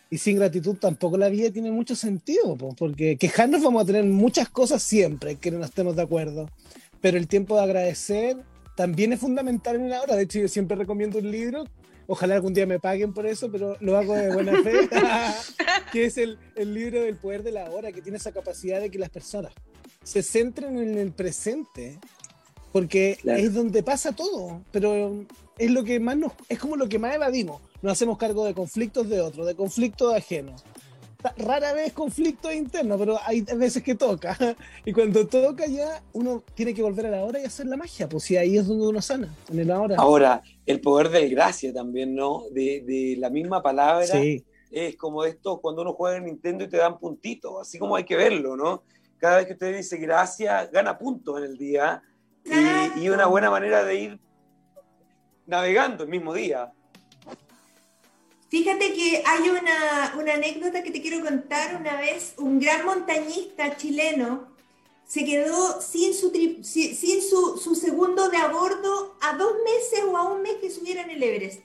Y 0.08 0.18
sin 0.18 0.36
gratitud 0.36 0.76
tampoco 0.76 1.18
la 1.18 1.28
vida 1.30 1.50
tiene 1.50 1.72
mucho 1.72 1.96
sentido, 1.96 2.56
po, 2.56 2.76
porque 2.78 3.16
quejarnos 3.16 3.60
vamos 3.60 3.82
a 3.82 3.86
tener 3.86 4.04
muchas 4.04 4.48
cosas 4.48 4.84
siempre 4.84 5.34
que 5.34 5.50
no 5.50 5.64
estemos 5.64 5.96
de 5.96 6.02
acuerdo, 6.02 6.48
pero 7.00 7.18
el 7.18 7.26
tiempo 7.26 7.56
de 7.56 7.62
agradecer 7.62 8.36
también 8.76 9.12
es 9.12 9.18
fundamental 9.18 9.74
en 9.74 9.90
la 9.90 10.00
hora. 10.00 10.14
De 10.14 10.22
hecho, 10.22 10.38
yo 10.38 10.46
siempre 10.46 10.76
recomiendo 10.76 11.18
un 11.18 11.28
libro, 11.28 11.64
ojalá 12.08 12.34
algún 12.34 12.54
día 12.54 12.66
me 12.66 12.80
paguen 12.80 13.12
por 13.14 13.24
eso, 13.26 13.48
pero 13.52 13.76
lo 13.78 13.96
hago 13.96 14.14
de 14.14 14.32
buena 14.32 14.60
fe, 14.62 14.88
que 15.92 16.06
es 16.06 16.18
el, 16.18 16.38
el 16.56 16.74
libro 16.74 17.00
del 17.02 17.14
poder 17.16 17.44
de 17.44 17.52
la 17.52 17.70
hora, 17.70 17.92
que 17.92 18.02
tiene 18.02 18.18
esa 18.18 18.32
capacidad 18.32 18.80
de 18.80 18.90
que 18.90 18.98
las 18.98 19.10
personas 19.10 19.52
se 20.02 20.22
centren 20.22 20.76
en 20.78 20.98
el 20.98 21.12
presente, 21.12 22.00
porque 22.72 23.18
Claro. 23.20 23.38
es 23.38 23.54
donde 23.54 23.82
pasa 23.82 24.12
todo, 24.12 24.62
pero 24.72 25.24
es 25.58 25.70
lo 25.70 25.84
que 25.84 26.00
más 26.00 26.16
nos, 26.16 26.32
es 26.48 26.58
como 26.58 26.76
lo 26.76 26.88
que 26.88 26.98
más 26.98 27.14
evadimos. 27.14 27.60
Nos 27.82 27.92
hacemos 27.92 28.18
cargo 28.18 28.44
de 28.44 28.54
conflictos 28.54 29.08
de 29.08 29.20
otros, 29.20 29.46
de 29.46 29.54
conflictos 29.54 30.14
ajenos. 30.14 30.64
Rara 31.36 31.72
vez 31.72 31.92
conflictos 31.92 32.54
internos, 32.54 32.96
pero 32.98 33.18
hay 33.24 33.40
veces 33.42 33.82
que 33.82 33.94
toca. 33.96 34.36
Y 34.84 34.92
cuando 34.92 35.26
toca 35.26 35.66
ya, 35.66 36.00
uno 36.12 36.42
tiene 36.54 36.72
que 36.72 36.82
volver 36.82 37.06
a 37.06 37.10
la 37.10 37.24
hora 37.24 37.40
y 37.40 37.44
hacer 37.44 37.66
la 37.66 37.76
magia, 37.76 38.08
pues 38.08 38.22
si 38.24 38.36
ahí 38.36 38.56
es 38.56 38.66
donde 38.66 38.86
uno 38.86 39.02
sana, 39.02 39.34
en 39.50 39.58
el 39.58 39.70
ahora. 39.70 39.96
Ahora, 39.98 40.42
el 40.68 40.80
poder 40.82 41.08
del 41.08 41.30
gracia 41.30 41.72
también, 41.72 42.14
¿no? 42.14 42.44
De, 42.50 42.82
de 42.86 43.16
la 43.18 43.30
misma 43.30 43.62
palabra. 43.62 44.06
Sí, 44.06 44.44
es 44.70 44.96
como 44.96 45.24
esto 45.24 45.60
cuando 45.60 45.80
uno 45.80 45.94
juega 45.94 46.18
en 46.18 46.26
Nintendo 46.26 46.64
y 46.64 46.68
te 46.68 46.76
dan 46.76 46.98
puntitos, 46.98 47.54
así 47.60 47.78
como 47.78 47.96
hay 47.96 48.04
que 48.04 48.16
verlo, 48.16 48.54
¿no? 48.54 48.82
Cada 49.16 49.38
vez 49.38 49.46
que 49.46 49.54
usted 49.54 49.74
dice 49.74 49.96
gracias, 49.96 50.70
gana 50.70 50.98
puntos 50.98 51.38
en 51.38 51.44
el 51.44 51.56
día 51.56 52.02
y, 52.44 53.04
y 53.04 53.08
una 53.08 53.26
buena 53.26 53.50
manera 53.50 53.82
de 53.82 53.94
ir 53.94 54.20
navegando 55.46 56.04
el 56.04 56.10
mismo 56.10 56.34
día. 56.34 56.70
Fíjate 58.50 58.92
que 58.92 59.22
hay 59.26 59.48
una, 59.48 60.14
una 60.18 60.34
anécdota 60.34 60.82
que 60.82 60.90
te 60.90 61.00
quiero 61.00 61.24
contar. 61.24 61.76
Una 61.80 61.98
vez 61.98 62.34
un 62.36 62.58
gran 62.58 62.84
montañista 62.84 63.76
chileno 63.76 64.57
se 65.08 65.24
quedó 65.24 65.80
sin 65.80 66.14
su, 66.14 66.30
tri- 66.30 66.62
sin 66.62 67.22
su, 67.22 67.58
su 67.58 67.74
segundo 67.74 68.28
de 68.28 68.36
a 68.36 68.48
bordo 68.48 69.16
a 69.22 69.36
dos 69.36 69.54
meses 69.64 70.04
o 70.06 70.16
a 70.16 70.30
un 70.30 70.42
mes 70.42 70.56
que 70.60 70.70
subiera 70.70 71.02
en 71.02 71.10
el 71.10 71.22
Everest. 71.22 71.60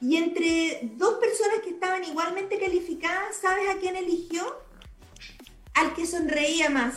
Y 0.00 0.16
entre 0.16 0.80
dos 0.96 1.18
personas 1.18 1.60
que 1.62 1.70
estaban 1.70 2.02
igualmente 2.04 2.58
calificadas, 2.58 3.36
¿sabes 3.36 3.68
a 3.68 3.76
quién 3.76 3.96
eligió? 3.96 4.42
Al 5.74 5.94
que 5.94 6.06
sonreía 6.06 6.70
más. 6.70 6.94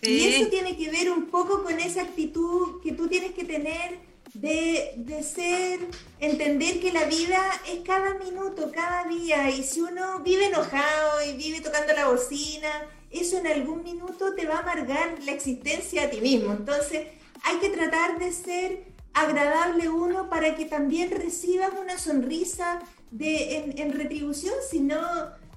Y 0.00 0.28
eso 0.28 0.48
tiene 0.48 0.78
que 0.78 0.90
ver 0.90 1.12
un 1.12 1.26
poco 1.26 1.62
con 1.62 1.78
esa 1.78 2.02
actitud 2.02 2.80
que 2.82 2.92
tú 2.92 3.06
tienes 3.06 3.32
que 3.32 3.44
tener 3.44 3.98
de, 4.32 4.94
de 4.96 5.22
ser, 5.22 5.80
entender 6.20 6.80
que 6.80 6.90
la 6.90 7.04
vida 7.04 7.38
es 7.68 7.80
cada 7.84 8.14
minuto, 8.14 8.72
cada 8.72 9.04
día, 9.04 9.50
y 9.50 9.62
si 9.62 9.82
uno 9.82 10.20
vive 10.20 10.46
enojado 10.46 11.22
y 11.28 11.34
vive 11.36 11.60
tocando 11.60 11.92
la 11.92 12.08
bocina, 12.08 12.88
eso 13.12 13.38
en 13.38 13.46
algún 13.46 13.82
minuto 13.82 14.34
te 14.34 14.46
va 14.46 14.56
a 14.56 14.60
amargar 14.60 15.18
la 15.24 15.32
existencia 15.32 16.04
a 16.04 16.10
ti 16.10 16.20
mismo. 16.20 16.52
Entonces 16.52 17.08
hay 17.44 17.58
que 17.60 17.70
tratar 17.70 18.18
de 18.18 18.32
ser 18.32 18.84
agradable 19.14 19.88
uno 19.88 20.30
para 20.30 20.54
que 20.54 20.64
también 20.64 21.10
recibas 21.10 21.70
una 21.80 21.98
sonrisa 21.98 22.80
de, 23.10 23.56
en, 23.58 23.78
en 23.78 23.92
retribución, 23.92 24.54
si 24.68 24.80
no 24.80 25.00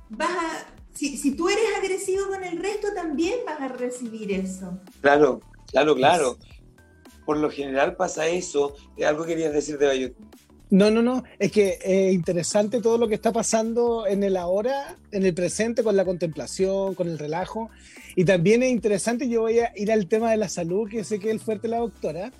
vas 0.09 0.29
a... 0.31 0.65
Si, 0.93 1.17
si 1.17 1.31
tú 1.31 1.49
eres 1.49 1.65
agresivo 1.77 2.27
con 2.27 2.41
el 2.43 2.57
resto, 2.57 2.93
también 2.93 3.39
vas 3.45 3.59
a 3.59 3.67
recibir 3.67 4.31
eso. 4.31 4.79
Claro, 5.01 5.41
claro, 5.69 5.93
claro. 5.93 6.37
Por 7.25 7.37
lo 7.37 7.49
general 7.49 7.97
pasa 7.97 8.27
eso. 8.27 8.75
Eh, 8.95 9.05
Algo 9.05 9.25
querías 9.25 9.51
decir 9.51 9.77
de 9.77 9.87
Bayot. 9.87 10.13
No, 10.69 10.89
no, 10.89 11.01
no. 11.01 11.23
Es 11.37 11.51
que 11.51 11.77
es 11.83 12.13
interesante 12.13 12.81
todo 12.81 12.97
lo 12.97 13.07
que 13.07 13.15
está 13.15 13.31
pasando 13.31 14.07
en 14.07 14.23
el 14.23 14.35
ahora, 14.35 14.97
en 15.11 15.25
el 15.25 15.33
presente, 15.33 15.83
con 15.83 15.95
la 15.95 16.05
contemplación, 16.05 16.95
con 16.95 17.07
el 17.07 17.19
relajo. 17.19 17.69
Y 18.15 18.25
también 18.25 18.63
es 18.63 18.71
interesante, 18.71 19.29
yo 19.29 19.41
voy 19.41 19.59
a 19.59 19.71
ir 19.75 19.91
al 19.91 20.07
tema 20.07 20.31
de 20.31 20.37
la 20.37 20.49
salud, 20.49 20.89
que 20.89 21.03
sé 21.03 21.19
que 21.19 21.27
es 21.27 21.33
el 21.33 21.39
fuerte 21.39 21.67
la 21.67 21.77
doctora, 21.77 22.31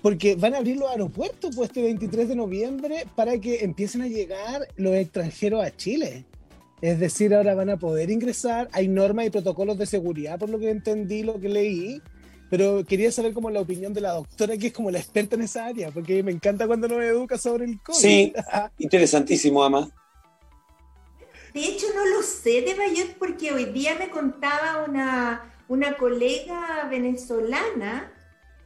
porque 0.00 0.36
van 0.36 0.54
a 0.54 0.58
abrir 0.58 0.76
los 0.76 0.90
aeropuertos 0.90 1.56
pues, 1.56 1.70
este 1.70 1.82
23 1.82 2.28
de 2.28 2.36
noviembre 2.36 3.04
para 3.14 3.38
que 3.38 3.64
empiecen 3.64 4.02
a 4.02 4.08
llegar 4.08 4.68
los 4.76 4.94
extranjeros 4.94 5.64
a 5.64 5.76
Chile. 5.76 6.24
Es 6.80 7.00
decir, 7.00 7.34
ahora 7.34 7.54
van 7.54 7.70
a 7.70 7.78
poder 7.78 8.10
ingresar, 8.10 8.68
hay 8.72 8.88
normas 8.88 9.26
y 9.26 9.30
protocolos 9.30 9.78
de 9.78 9.86
seguridad, 9.86 10.38
por 10.38 10.50
lo 10.50 10.58
que 10.58 10.70
entendí, 10.70 11.22
lo 11.22 11.40
que 11.40 11.48
leí, 11.48 12.02
pero 12.56 12.84
quería 12.86 13.10
saber 13.10 13.32
como 13.32 13.50
la 13.50 13.60
opinión 13.62 13.92
de 13.92 14.00
la 14.00 14.12
doctora, 14.12 14.56
que 14.56 14.68
es 14.68 14.72
como 14.72 14.88
la 14.88 15.00
experta 15.00 15.34
en 15.34 15.42
esa 15.42 15.66
área, 15.66 15.90
porque 15.90 16.22
me 16.22 16.30
encanta 16.30 16.68
cuando 16.68 16.86
nos 16.86 17.02
educa 17.02 17.36
sobre 17.36 17.64
el 17.64 17.80
COVID. 17.82 17.96
Sí, 17.98 18.32
interesantísimo, 18.78 19.64
Ama. 19.64 19.90
De 21.52 21.64
hecho, 21.64 21.86
no 21.96 22.06
lo 22.06 22.22
sé 22.22 22.62
de 22.62 22.74
Bayot 22.74 23.14
porque 23.18 23.50
hoy 23.52 23.64
día 23.64 23.96
me 23.98 24.08
contaba 24.08 24.84
una, 24.88 25.52
una 25.66 25.96
colega 25.96 26.86
venezolana 26.88 28.12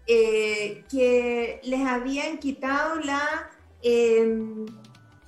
eh, 0.06 0.84
que 0.90 1.58
les 1.64 1.80
habían 1.86 2.36
quitado 2.36 2.96
la... 3.00 3.48
eh, 3.82 4.30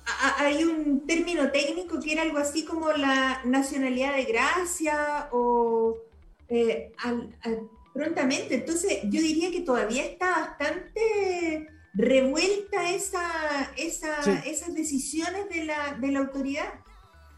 a- 0.05 0.27
a- 0.27 0.45
hay 0.45 0.63
un 0.65 1.07
término 1.07 1.51
técnico 1.51 1.99
que 1.99 2.11
era 2.13 2.21
algo 2.21 2.37
así 2.37 2.63
como 2.63 2.91
la 2.91 3.41
nacionalidad 3.43 4.15
de 4.17 4.25
gracia 4.25 5.29
o 5.31 5.97
eh, 6.47 6.91
al- 6.99 7.35
al- 7.41 7.67
prontamente. 7.93 8.55
Entonces, 8.55 8.99
yo 9.03 9.21
diría 9.21 9.51
que 9.51 9.61
todavía 9.61 10.05
está 10.05 10.29
bastante 10.29 11.67
revuelta 11.93 12.89
esa, 12.91 13.71
esas 13.75 14.73
decisiones 14.73 15.49
de 15.49 15.65
la, 15.65 15.97
de 15.99 16.11
la 16.11 16.19
autoridad. 16.19 16.73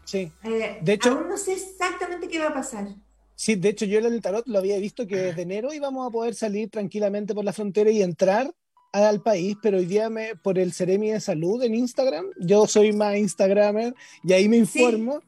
Sí. 0.04 0.30
Eh, 0.44 0.78
de 0.80 0.92
hecho, 0.92 1.10
aún 1.10 1.28
no 1.28 1.36
sé 1.36 1.54
exactamente 1.54 2.28
qué 2.28 2.38
va 2.38 2.48
a 2.48 2.54
pasar. 2.54 2.88
Sí, 3.36 3.56
de 3.56 3.70
hecho 3.70 3.84
yo 3.84 3.98
en 3.98 4.06
el 4.06 4.20
tarot 4.20 4.46
lo 4.46 4.58
había 4.58 4.78
visto 4.78 5.06
que 5.06 5.16
desde 5.16 5.42
enero 5.42 5.72
íbamos 5.72 6.06
a 6.06 6.10
poder 6.10 6.34
salir 6.34 6.70
tranquilamente 6.70 7.34
por 7.34 7.44
la 7.44 7.52
frontera 7.52 7.90
y 7.90 8.00
entrar 8.00 8.54
al 8.94 9.20
país, 9.20 9.56
pero 9.60 9.78
hoy 9.78 9.86
día 9.86 10.08
me, 10.08 10.36
por 10.36 10.58
el 10.58 10.72
Ceremi 10.72 11.10
de 11.10 11.20
Salud 11.20 11.60
en 11.62 11.74
Instagram, 11.74 12.26
yo 12.38 12.66
soy 12.68 12.92
más 12.92 13.16
Instagramer 13.16 13.94
y 14.22 14.32
ahí 14.32 14.48
me 14.48 14.56
informo 14.56 15.20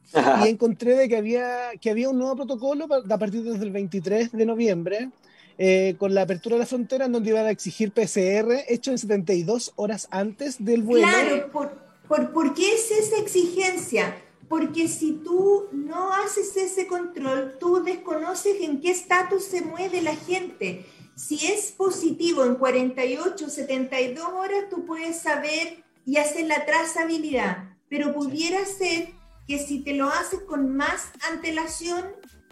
y 0.45 0.47
encontré 0.47 0.95
de 0.95 1.09
que 1.09 1.17
había, 1.17 1.71
que 1.81 1.89
había 1.89 2.09
un 2.09 2.17
nuevo 2.17 2.37
protocolo 2.37 2.87
a 2.89 3.17
partir 3.17 3.43
desde 3.43 3.65
el 3.65 3.71
23 3.71 4.31
de 4.31 4.45
noviembre 4.45 5.09
eh, 5.57 5.95
con 5.97 6.13
la 6.13 6.21
apertura 6.21 6.55
de 6.55 6.61
la 6.61 6.65
frontera 6.65 7.05
en 7.05 7.11
donde 7.11 7.29
iban 7.29 7.45
a 7.45 7.49
exigir 7.49 7.91
PCR 7.91 8.63
hecho 8.69 8.91
en 8.91 8.97
72 8.97 9.73
horas 9.75 10.07
antes 10.11 10.63
del 10.63 10.83
vuelo. 10.83 11.07
Claro, 11.07 11.51
por, 11.51 11.77
por, 12.07 12.31
¿por 12.31 12.53
qué 12.53 12.73
es 12.73 12.89
esa 12.91 13.17
exigencia? 13.17 14.15
Porque 14.47 14.87
si 14.87 15.11
tú 15.11 15.65
no 15.73 16.13
haces 16.13 16.55
ese 16.55 16.87
control, 16.87 17.57
tú 17.59 17.83
desconoces 17.83 18.61
en 18.61 18.79
qué 18.79 18.91
estatus 18.91 19.43
se 19.43 19.61
mueve 19.61 20.01
la 20.01 20.15
gente. 20.15 20.85
Si 21.17 21.47
es 21.47 21.71
positivo 21.71 22.45
en 22.45 22.55
48, 22.55 23.49
72 23.49 24.23
horas, 24.23 24.69
tú 24.69 24.85
puedes 24.85 25.19
saber 25.19 25.83
y 26.05 26.17
hacer 26.17 26.45
la 26.45 26.63
trazabilidad, 26.63 27.75
pero 27.89 28.13
pudiera 28.13 28.63
ser 28.65 29.09
que 29.47 29.57
si 29.57 29.79
te 29.79 29.95
lo 29.95 30.09
haces 30.09 30.41
con 30.41 30.77
más 30.77 31.09
antelación, 31.31 32.05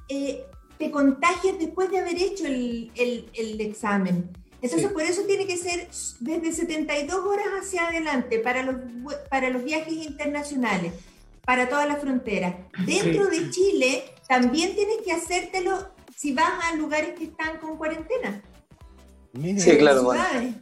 eh, 0.10 0.44
te 0.80 0.90
contagias 0.90 1.60
después 1.60 1.92
de 1.92 2.00
haber 2.00 2.18
hecho 2.18 2.48
el, 2.48 2.92
el, 2.96 3.62
examen. 3.62 4.32
Entonces, 4.64 4.92
por 4.92 5.04
eso 5.04 5.22
tiene 5.28 5.46
que 5.46 5.58
ser 5.58 5.88
desde 6.22 6.52
72 6.52 7.24
horas 7.24 7.46
hacia 7.62 7.88
adelante 7.88 8.40
para 8.40 8.64
los, 8.64 8.78
para 9.30 9.52
los 9.52 9.64
viajes 9.64 9.94
internacionales 9.94 10.92
para 11.46 11.70
toda 11.70 11.86
la 11.86 11.98
frontera. 11.98 12.68
Dentro 12.84 13.28
de 13.28 13.52
Chile 13.52 14.06
también 14.28 14.74
tienes 14.74 14.98
que 15.06 15.12
hacértelo 15.12 15.88
si 16.16 16.34
vas 16.34 16.66
a 16.66 16.76
lugares 16.76 17.14
que 17.14 17.26
están 17.26 17.60
con 17.60 17.78
cuarentena. 17.78 18.42
Sí, 19.58 19.78
claro. 19.78 20.10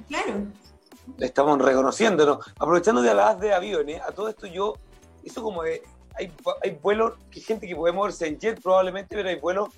claro. 0.08 0.48
Estamos 1.20 1.62
reconociéndonos. 1.62 2.46
Aprovechando 2.58 3.02
de 3.02 3.10
hablar 3.10 3.40
de 3.40 3.54
aviones, 3.54 4.02
a 4.02 4.12
todo 4.12 4.30
esto 4.30 4.48
yo, 4.48 4.76
eso 5.24 5.44
como 5.44 5.64
de, 5.64 5.84
hay, 6.16 6.32
hay 6.64 6.78
vuelos, 6.82 7.14
que 7.30 7.40
gente 7.40 7.68
que 7.68 7.76
puede 7.76 7.94
moverse 7.94 8.28
en 8.28 8.40
jet 8.40 8.62
probablemente, 8.62 9.16
pero 9.16 9.30
hay 9.30 9.40
vuelos 9.40 9.70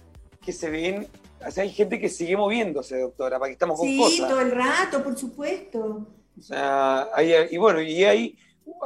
que 0.42 0.54
se 0.54 0.70
ven, 0.70 1.08
o 1.46 1.52
sea, 1.52 1.64
hay 1.64 1.72
gente 1.72 2.00
que 2.00 2.10
sigue 2.10 2.38
moviéndose, 2.38 3.00
doctora, 3.00 3.40
para 3.40 3.50
que 3.50 3.54
estamos 3.54 3.78
con 3.80 3.98
cosas. 3.98 4.14
Sí, 4.14 4.20
todo 4.20 4.42
el 4.42 4.52
rato, 4.52 5.04
por 5.04 5.18
supuesto. 5.18 6.08
O 6.38 6.42
sea, 6.42 7.10
y 7.50 7.58
bueno, 7.58 7.82
y 7.82 8.04
ahí 8.04 8.38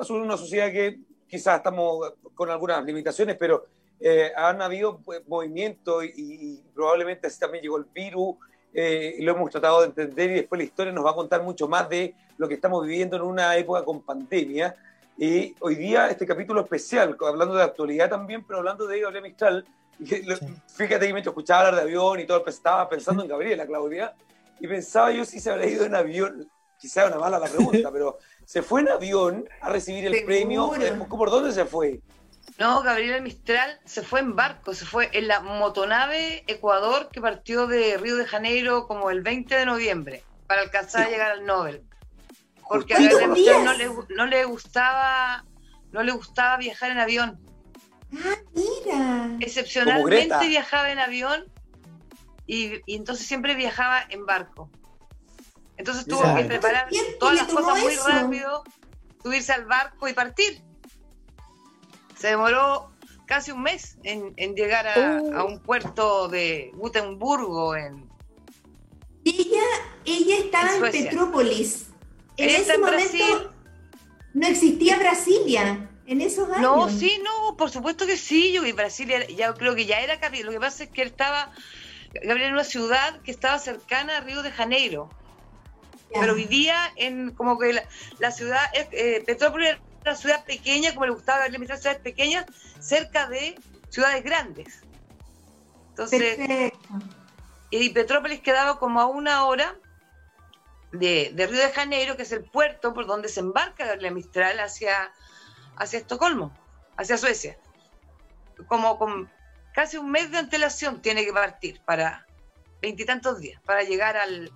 una 0.10 0.38
sociedad 0.38 0.72
que 0.72 1.00
quizás 1.28 1.58
estamos 1.58 2.14
con 2.34 2.50
algunas 2.50 2.84
limitaciones, 2.86 3.36
pero 3.38 3.66
eh, 4.00 4.32
han 4.36 4.62
habido 4.62 5.00
pues, 5.00 5.28
movimientos 5.28 6.06
y, 6.06 6.64
probablemente 6.74 7.28
así 7.28 7.40
también 7.40 7.64
llegó 7.64 7.78
el 7.78 7.86
virus, 7.86 8.38
eh, 8.74 9.18
lo 9.20 9.32
hemos 9.32 9.50
tratado 9.50 9.82
de 9.82 9.88
entender 9.88 10.32
y 10.32 10.36
después 10.36 10.60
la 10.60 10.66
historia 10.66 10.94
nos 10.94 11.06
va 11.06 11.12
a 11.12 11.16
contar 11.16 11.44
mucho 11.44 11.68
más 11.68 11.90
de 11.90 12.14
lo 12.38 12.48
que 12.48 12.56
estamos 12.56 12.86
viviendo 12.86 13.16
en 13.16 13.24
una 13.24 13.56
época 13.56 13.84
con 13.84 14.02
pandemia. 14.02 14.76
Y 15.18 15.56
hoy 15.60 15.76
día 15.76 16.08
este 16.08 16.26
capítulo 16.26 16.62
especial, 16.62 17.18
hablando 17.28 17.56
de 17.56 17.64
actualidad 17.64 18.10
también, 18.10 18.44
pero 18.46 18.60
hablando 18.60 18.88
de 18.88 19.02
Gabriela 19.02 19.28
Mistral, 19.28 19.66
fíjate 20.76 21.08
que 21.08 21.14
me 21.14 21.20
escuchaba 21.20 21.68
hablar 21.68 21.76
de 21.76 21.82
avión 21.82 22.20
y 22.20 22.26
todo, 22.26 22.46
estaba 22.48 22.88
pensando 22.88 23.24
en 23.24 23.30
Gabriela, 23.30 23.66
Claudia, 23.66 24.14
y 24.60 24.68
pensaba 24.68 25.12
yo 25.12 25.26
si 25.26 25.40
se 25.40 25.52
habría 25.52 25.70
ido 25.70 25.86
en 25.86 25.96
avión, 25.96 26.50
quizá 26.78 27.08
una 27.08 27.18
mala 27.18 27.40
la 27.40 27.48
pregunta, 27.48 27.90
pero 27.94 28.18
se 28.46 28.62
fue 28.62 28.82
en 28.82 28.90
avión 28.90 29.50
a 29.62 29.70
recibir 29.70 30.06
el 30.06 30.24
premio. 30.24 30.74
Eh, 30.76 30.94
¿Por 31.10 31.30
dónde 31.30 31.52
se 31.52 31.66
fue? 31.66 32.00
No, 32.60 32.82
Gabriela 32.84 33.22
Mistral 33.22 33.80
se 33.86 34.04
fue 34.04 34.20
en 34.20 34.36
barco, 34.36 34.74
se 34.74 34.86
fue 34.86 35.10
en 35.14 35.30
la 35.30 35.40
motonave 35.40 36.44
Ecuador 36.46 37.08
que 37.10 37.22
partió 37.22 37.68
de 37.68 37.98
Río 37.98 38.18
de 38.18 38.26
Janeiro 38.26 38.86
como 38.86 39.10
el 39.10 39.22
20 39.22 39.56
de 39.56 39.66
noviembre 39.66 40.24
para 40.46 40.62
alcanzar 40.62 41.08
a 41.08 41.10
llegar 41.10 41.32
al 41.32 41.46
Nobel. 41.46 41.84
Porque 42.68 42.96
a 42.96 43.00
Gabriela 43.00 43.28
Mistral 43.28 43.64
no 43.64 43.74
le, 43.74 43.90
no 44.10 44.26
le 44.26 44.44
gustaba 44.44 45.46
no 45.94 46.04
le 46.04 46.12
gustaba 46.12 46.58
viajar 46.58 46.92
en 46.92 47.00
avión. 47.00 47.40
Ah, 48.14 48.36
mira. 48.54 49.38
Excepcionalmente 49.40 50.48
viajaba 50.48 50.92
en 50.92 51.00
avión 51.00 51.46
y, 52.46 52.82
y 52.86 52.96
entonces 52.96 53.26
siempre 53.26 53.56
viajaba 53.56 54.02
en 54.10 54.26
barco. 54.26 54.70
Entonces 55.78 56.06
tuvo 56.06 56.36
que 56.36 56.44
preparar 56.44 56.90
todas 57.20 57.36
las 57.36 57.48
cosas 57.48 57.82
muy 57.82 57.96
rápido, 57.96 58.64
subirse 59.24 59.54
al 59.54 59.66
barco 59.66 60.10
y 60.10 60.14
partir. 60.14 60.62
Se 62.20 62.28
demoró 62.28 62.92
casi 63.26 63.52
un 63.52 63.62
mes 63.62 63.98
en, 64.04 64.56
llegar 64.56 64.88
oh. 64.98 65.38
a, 65.38 65.44
un 65.46 65.60
puerto 65.60 66.28
de 66.28 66.72
Gutenburgo. 66.76 67.76
En, 67.76 68.10
ella, 69.24 69.62
ella 70.06 70.38
estaba 70.38 70.76
en, 70.76 70.92
Petrópolis. 70.92 71.88
En 72.38 72.50
ese 72.50 72.78
momento 72.78 73.54
no 74.34 74.48
existía 74.48 74.98
Brasilia 74.98 75.90
en 76.08 76.22
esos 76.22 76.50
años. 76.50 76.62
No, 76.62 76.90
sí, 76.90 77.22
no, 77.24 77.56
por 77.56 77.70
supuesto 77.70 78.06
que 78.06 78.18
sí. 78.18 78.52
Yo 78.52 78.62
Brasilia 78.76 79.28
ya 79.28 79.54
creo 79.54 79.76
que 79.76 79.86
ya 79.86 80.00
era 80.00 80.20
Lo 80.44 80.52
que 80.52 80.60
pasa 80.60 80.84
es 80.84 80.90
que 80.90 81.04
él 81.04 81.10
estaba, 81.10 81.52
Gabriel, 82.14 82.50
en 82.50 82.54
una 82.54 82.64
ciudad 82.64 83.22
que 83.22 83.32
estaba 83.32 83.60
cercana 83.60 84.18
a 84.18 84.22
Río 84.22 84.42
de 84.42 84.52
Janeiro 84.52 85.10
pero 86.14 86.36
vivía 86.36 86.92
en 86.96 87.32
como 87.32 87.58
que 87.60 87.82
la, 88.20 88.32
ciudad, 88.32 88.62
eh, 88.74 89.24
Petrópolis 89.26 89.78
una 90.02 90.16
ciudad 90.16 90.46
pequeña, 90.46 90.94
como 90.94 91.06
le 91.06 91.12
gustaba 91.12 91.42
verle 91.42 91.66
ciudades 91.66 92.00
pequeñas, 92.00 92.46
cerca 92.80 93.28
de 93.28 93.60
ciudades 93.90 94.24
grandes. 94.24 94.82
Entonces, 95.90 96.72
y 97.72 97.90
Petrópolis 97.90 98.42
quedaba 98.42 98.80
como 98.80 99.02
a 99.02 99.06
una 99.06 99.46
hora 99.46 99.76
de, 100.92 101.32
Río 101.36 101.60
de 101.60 101.72
Janeiro, 101.72 102.16
que 102.16 102.24
es 102.24 102.32
el 102.32 102.44
puerto 102.44 102.94
por 102.94 103.06
donde 103.06 103.28
se 103.30 103.42
embarca 103.42 103.96
la 103.96 104.12
Mistral 104.12 104.60
hacia, 104.60 105.12
hacia 105.76 106.00
Estocolmo, 106.00 106.54
hacia 106.98 107.18
Suecia. 107.18 107.58
Como 108.68 108.98
con 108.98 109.30
casi 109.74 109.98
un 109.98 110.10
mes 110.12 110.32
de 110.32 110.40
antelación 110.40 111.02
tiene 111.02 111.26
que 111.26 111.34
partir 111.34 111.82
para 111.86 112.26
veintitantos 112.82 113.40
días, 113.40 113.62
para 113.64 113.84
llegar 113.84 114.18
al, 114.18 114.52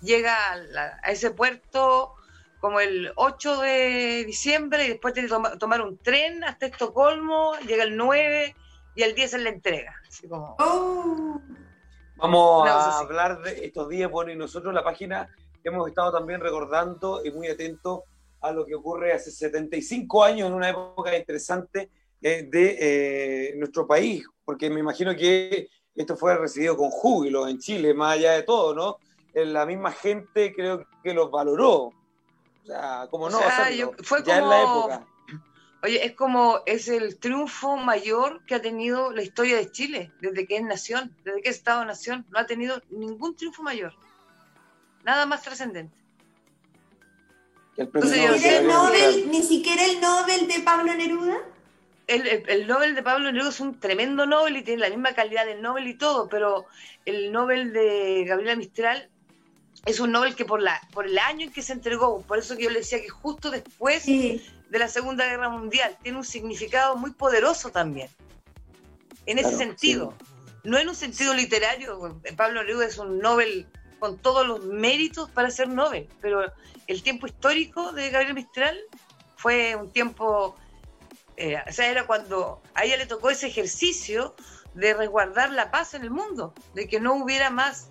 llega 0.00 0.36
a, 0.52 1.10
ese 1.10 1.30
puerto 1.30 2.14
como 2.60 2.80
el 2.80 3.12
8 3.16 3.60
de 3.60 4.24
diciembre 4.24 4.84
y 4.84 4.88
después 4.88 5.14
tiene 5.14 5.28
que 5.28 5.56
tomar 5.58 5.80
un 5.80 5.98
tren 5.98 6.42
hasta 6.44 6.66
Estocolmo, 6.66 7.54
llega 7.66 7.84
el 7.84 7.96
9 7.96 8.54
y 8.96 9.02
el 9.02 9.14
10 9.14 9.34
es 9.34 9.42
la 9.42 9.50
entrega. 9.50 9.94
Oh. 10.30 11.40
Vamos 12.16 12.68
a 12.68 12.98
hablar 12.98 13.40
de 13.42 13.64
estos 13.64 13.88
días, 13.88 14.10
bueno, 14.10 14.32
y 14.32 14.36
nosotros 14.36 14.70
en 14.70 14.74
la 14.74 14.82
página 14.82 15.28
hemos 15.62 15.88
estado 15.88 16.12
también 16.12 16.40
recordando 16.40 17.24
y 17.24 17.30
muy 17.30 17.46
atentos 17.48 18.00
a 18.40 18.50
lo 18.50 18.66
que 18.66 18.74
ocurre 18.74 19.12
hace 19.12 19.30
75 19.30 20.24
años 20.24 20.48
en 20.48 20.54
una 20.54 20.70
época 20.70 21.16
interesante 21.16 21.90
eh, 22.20 22.48
de 22.50 22.76
eh, 22.80 23.54
nuestro 23.56 23.86
país, 23.86 24.24
porque 24.44 24.68
me 24.70 24.80
imagino 24.80 25.14
que 25.14 25.68
esto 25.94 26.16
fue 26.16 26.36
recibido 26.36 26.76
con 26.76 26.90
júbilo 26.90 27.46
en 27.48 27.58
Chile, 27.58 27.94
más 27.94 28.16
allá 28.16 28.32
de 28.32 28.42
todo, 28.42 28.74
¿no? 28.74 28.98
la 29.34 29.66
misma 29.66 29.92
gente 29.92 30.52
creo 30.52 30.84
que 31.02 31.14
los 31.14 31.30
valoró. 31.30 31.92
O 32.68 32.70
sea, 32.70 33.08
como 33.10 33.30
no, 33.30 33.40
fue 34.02 34.22
ya 34.22 34.38
en 34.38 34.48
la 34.48 34.62
época. 34.62 35.06
Oye, 35.82 36.04
es 36.04 36.12
como, 36.12 36.60
es 36.66 36.88
el 36.88 37.18
triunfo 37.18 37.78
mayor 37.78 38.44
que 38.44 38.56
ha 38.56 38.60
tenido 38.60 39.10
la 39.10 39.22
historia 39.22 39.56
de 39.56 39.70
Chile, 39.70 40.12
desde 40.20 40.46
que 40.46 40.56
es 40.56 40.62
nación, 40.62 41.16
desde 41.24 41.40
que 41.40 41.48
es 41.48 41.56
Estado-nación. 41.56 42.26
No 42.28 42.38
ha 42.38 42.46
tenido 42.46 42.82
ningún 42.90 43.36
triunfo 43.36 43.62
mayor. 43.62 43.94
Nada 45.02 45.24
más 45.24 45.42
trascendente. 45.42 45.96
¿Ni 47.78 49.42
siquiera 49.42 49.84
el 49.86 49.98
Nobel 50.00 50.46
de 50.46 50.60
Pablo 50.60 50.94
Neruda? 50.94 51.38
El, 52.06 52.26
el, 52.26 52.66
Nobel 52.66 52.94
de 52.94 53.02
Pablo 53.02 53.32
Neruda 53.32 53.48
es 53.48 53.60
un 53.60 53.80
tremendo 53.80 54.26
Nobel 54.26 54.58
y 54.58 54.62
tiene 54.62 54.82
la 54.82 54.90
misma 54.90 55.14
calidad 55.14 55.46
del 55.46 55.62
Nobel 55.62 55.86
y 55.86 55.94
todo, 55.94 56.28
pero 56.28 56.66
el 57.06 57.32
Nobel 57.32 57.72
de 57.72 58.24
Gabriela 58.26 58.56
Mistral 58.56 59.08
es 59.86 60.00
un 60.00 60.12
Nobel 60.12 60.34
que 60.34 60.44
por, 60.44 60.60
la, 60.60 60.80
por 60.92 61.06
el 61.06 61.18
año 61.18 61.46
en 61.46 61.52
que 61.52 61.62
se 61.62 61.72
entregó, 61.72 62.22
por 62.22 62.38
eso 62.38 62.56
que 62.56 62.64
yo 62.64 62.70
le 62.70 62.80
decía 62.80 63.00
que 63.00 63.08
justo 63.08 63.50
después 63.50 64.04
de 64.06 64.42
la 64.78 64.88
Segunda 64.88 65.24
Guerra 65.26 65.48
Mundial, 65.48 65.96
tiene 66.02 66.18
un 66.18 66.24
significado 66.24 66.96
muy 66.96 67.12
poderoso 67.12 67.70
también, 67.70 68.10
en 69.26 69.38
ese 69.38 69.56
sentido. 69.56 70.14
No 70.64 70.76
en 70.76 70.88
un 70.88 70.94
sentido 70.94 71.32
literario, 71.32 72.20
Pablo 72.36 72.62
Neruda 72.62 72.86
es 72.86 72.98
un 72.98 73.18
Nobel 73.18 73.66
con 73.98 74.18
todos 74.18 74.46
los 74.46 74.64
méritos 74.64 75.30
para 75.30 75.50
ser 75.50 75.68
Nobel, 75.68 76.08
pero 76.20 76.52
el 76.86 77.02
tiempo 77.02 77.26
histórico 77.26 77.92
de 77.92 78.10
Gabriel 78.10 78.34
Mistral 78.34 78.78
fue 79.36 79.76
un 79.76 79.90
tiempo, 79.90 80.56
eh, 81.36 81.56
o 81.66 81.72
sea, 81.72 81.90
era 81.90 82.06
cuando 82.06 82.60
a 82.74 82.84
ella 82.84 82.96
le 82.96 83.06
tocó 83.06 83.30
ese 83.30 83.46
ejercicio 83.46 84.34
de 84.74 84.94
resguardar 84.94 85.50
la 85.50 85.70
paz 85.70 85.94
en 85.94 86.02
el 86.02 86.10
mundo, 86.10 86.52
de 86.74 86.88
que 86.88 87.00
no 87.00 87.14
hubiera 87.14 87.50
más 87.50 87.88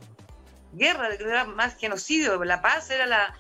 guerra, 0.74 1.18
que 1.18 1.26
más 1.46 1.78
genocidio. 1.78 2.44
La 2.44 2.62
paz 2.62 2.90
era 2.90 3.06
la, 3.06 3.36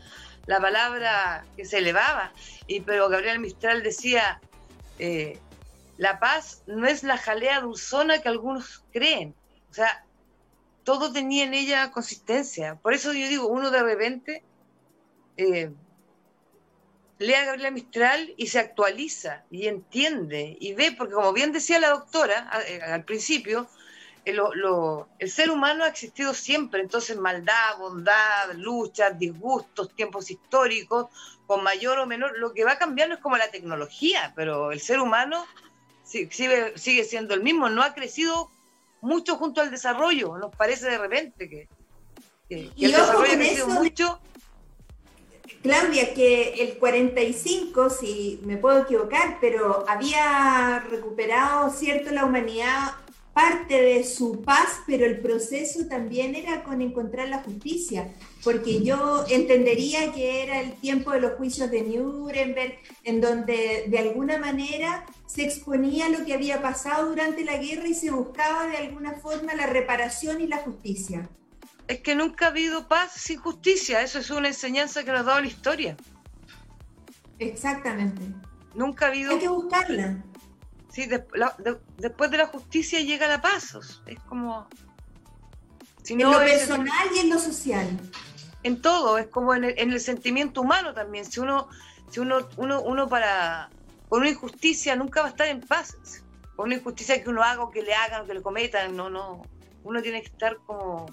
la 0.46 0.60
palabra 0.60 1.46
que 1.56 1.66
se 1.66 1.80
elevaba. 1.80 2.32
Y, 2.68 2.82
pero 2.82 3.10
Gabriel 3.10 3.40
Mistral 3.40 3.84
decía, 3.84 4.42
eh, 5.00 5.40
la 5.98 6.20
paz 6.20 6.64
no 6.68 6.88
es 6.88 7.04
la 7.04 7.18
jalea 7.18 7.62
dulzona 7.62 8.22
que 8.22 8.30
algunos 8.30 8.84
creen. 8.92 9.36
O 9.70 9.74
sea, 9.74 10.06
todo 10.84 11.12
tenía 11.12 11.44
en 11.44 11.54
ella 11.54 11.92
consistencia. 11.92 12.76
Por 12.76 12.94
eso 12.94 13.14
yo 13.14 13.28
digo, 13.28 13.48
uno 13.48 13.72
de 13.72 13.84
repente 13.84 14.44
eh, 15.36 15.72
lee 17.20 17.34
a 17.34 17.46
Gabriela 17.46 17.72
Mistral 17.72 18.34
y 18.38 18.48
se 18.48 18.60
actualiza 18.60 19.44
y 19.52 19.68
entiende 19.68 20.58
y 20.60 20.74
ve, 20.74 20.94
porque 20.98 21.14
como 21.14 21.34
bien 21.34 21.52
decía 21.52 21.80
la 21.80 21.90
doctora 21.90 22.50
eh, 22.68 22.80
al 22.82 23.04
principio, 23.04 23.68
eh, 24.28 25.06
el 25.20 25.32
ser 25.32 25.50
humano 25.50 25.86
ha 25.86 25.88
existido 25.88 26.34
siempre, 26.34 26.82
entonces 26.82 27.18
maldad, 27.18 27.78
bondad, 27.80 28.54
luchas, 28.56 29.18
disgustos, 29.18 29.96
tiempos 29.96 30.30
históricos, 30.30 31.08
con 31.46 31.64
mayor 31.64 32.00
o 32.00 32.06
menor, 32.06 32.38
lo 32.38 32.54
que 32.54 32.66
va 32.66 32.78
cambiando 32.78 33.16
es 33.16 33.22
como 33.22 33.38
la 33.38 33.50
tecnología, 33.50 34.34
pero 34.36 34.74
el 34.74 34.82
ser 34.82 35.00
humano 35.00 35.46
sigue, 36.04 36.78
sigue 36.78 37.06
siendo 37.06 37.34
el 37.34 37.42
mismo, 37.42 37.70
no 37.70 37.84
ha 37.84 37.94
crecido 37.94 38.52
mucho 39.00 39.38
junto 39.38 39.62
al 39.62 39.72
desarrollo, 39.72 40.38
nos 40.38 40.54
parece 40.54 40.90
de 40.90 40.98
repente 40.98 41.50
que, 41.50 41.70
el 42.50 42.74
desarrollo 42.76 43.32
ha 43.32 43.36
crecido 43.36 43.68
mucho. 43.68 44.20
Claudia, 45.64 46.14
que 46.14 46.62
el 46.62 46.78
45, 46.78 47.90
si 47.90 48.42
me 48.44 48.58
puedo 48.58 48.84
equivocar, 48.84 49.38
pero 49.40 49.86
había 49.88 50.86
recuperado, 50.90 51.70
¿cierto?, 51.70 52.12
la 52.12 52.26
humanidad 52.26 52.92
parte 53.38 53.80
de 53.80 54.04
su 54.04 54.42
paz, 54.42 54.82
pero 54.88 55.06
el 55.06 55.20
proceso 55.20 55.86
también 55.88 56.34
era 56.34 56.64
con 56.64 56.82
encontrar 56.82 57.30
la 57.30 57.44
justicia, 57.44 58.12
porque 58.44 58.82
yo 58.82 59.26
entendería 59.30 60.12
que 60.12 60.42
era 60.42 60.60
el 60.60 60.74
tiempo 60.74 61.12
de 61.12 61.20
los 61.20 61.34
juicios 61.34 61.70
de 61.70 61.84
Nuremberg, 61.84 62.80
en 63.04 63.22
donde 63.22 63.86
de 63.90 64.00
alguna 64.00 64.40
manera 64.40 65.06
se 65.28 65.44
exponía 65.44 66.10
lo 66.10 66.26
que 66.26 66.34
había 66.34 66.64
pasado 66.64 67.10
durante 67.10 67.46
la 67.46 67.58
guerra 67.58 67.88
y 67.88 67.94
se 67.94 68.10
buscaba 68.10 68.66
de 68.66 68.78
alguna 68.78 69.14
forma 69.20 69.54
la 69.54 69.68
reparación 69.68 70.42
y 70.42 70.48
la 70.48 70.58
justicia. 70.58 71.30
Es 71.88 72.00
que 72.00 72.16
nunca 72.16 72.48
ha 72.48 72.50
habido 72.50 72.88
paz 72.88 73.12
sin 73.18 73.38
justicia, 73.38 74.02
eso 74.02 74.18
es 74.18 74.32
una 74.32 74.48
enseñanza 74.48 75.04
que 75.04 75.12
nos 75.12 75.20
ha 75.20 75.24
dado 75.26 75.42
la 75.42 75.48
historia. 75.48 75.96
Exactamente. 77.38 78.24
Nunca 78.74 79.06
ha 79.06 79.10
habido... 79.10 79.34
Hay 79.34 79.40
que 79.40 79.48
buscarla. 79.48 80.24
Sí, 80.98 81.08
después 81.98 82.32
de 82.32 82.38
la 82.38 82.48
justicia 82.48 83.00
llega 83.02 83.28
la 83.28 83.40
paz, 83.40 83.78
es 84.08 84.20
como... 84.22 84.68
en 86.10 86.18
lo 86.18 86.40
personal 86.40 87.08
y 87.16 87.20
en 87.20 87.30
lo 87.30 87.38
social. 87.38 88.00
En 88.64 88.82
todo, 88.82 89.20
es 89.20 89.28
como 89.28 89.54
en 89.54 89.64
el, 89.64 90.00
sentimiento 90.00 90.62
humano 90.62 90.96
también. 90.96 91.24
Si 91.24 91.40
uno, 91.40 91.70
si 92.10 92.20
uno, 92.20 92.50
uno, 92.58 92.82
uno 92.82 93.08
para, 93.08 93.70
por 94.10 94.22
una 94.22 94.32
injusticia 94.32 94.96
nunca 94.96 95.22
va 95.22 95.28
a 95.28 95.30
estar 95.30 95.48
en 95.50 95.62
paz. 95.62 95.96
Por 96.56 96.66
una 96.66 96.78
injusticia 96.78 97.24
que 97.24 97.30
uno 97.30 97.44
haga 97.44 97.62
o 97.62 97.70
que 97.70 97.84
le 97.84 97.94
hagan 97.94 98.24
o 98.24 98.26
que 98.26 98.34
le 98.34 98.42
cometan, 98.42 98.98
no, 98.98 99.08
no. 99.08 99.44
Uno 99.84 100.02
tiene 100.02 100.22
que 100.22 100.30
estar 100.30 100.58
como 100.66 101.06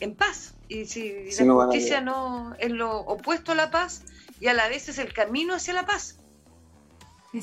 en 0.00 0.14
paz. 0.16 0.54
Y 0.68 0.86
si 0.86 1.30
la 1.30 1.52
justicia 1.52 2.00
no 2.00 2.54
es 2.58 2.70
lo 2.70 3.00
opuesto 3.00 3.52
a 3.52 3.54
la 3.54 3.70
paz 3.70 4.02
y 4.40 4.46
a 4.46 4.54
la 4.54 4.66
vez 4.68 4.88
es 4.88 4.96
el 4.96 5.12
camino 5.12 5.56
hacia 5.56 5.74
la 5.74 5.84
paz. 5.84 6.21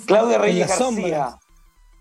Claudia 0.06 0.38
Reyes 0.38 0.68
García, 0.68 1.40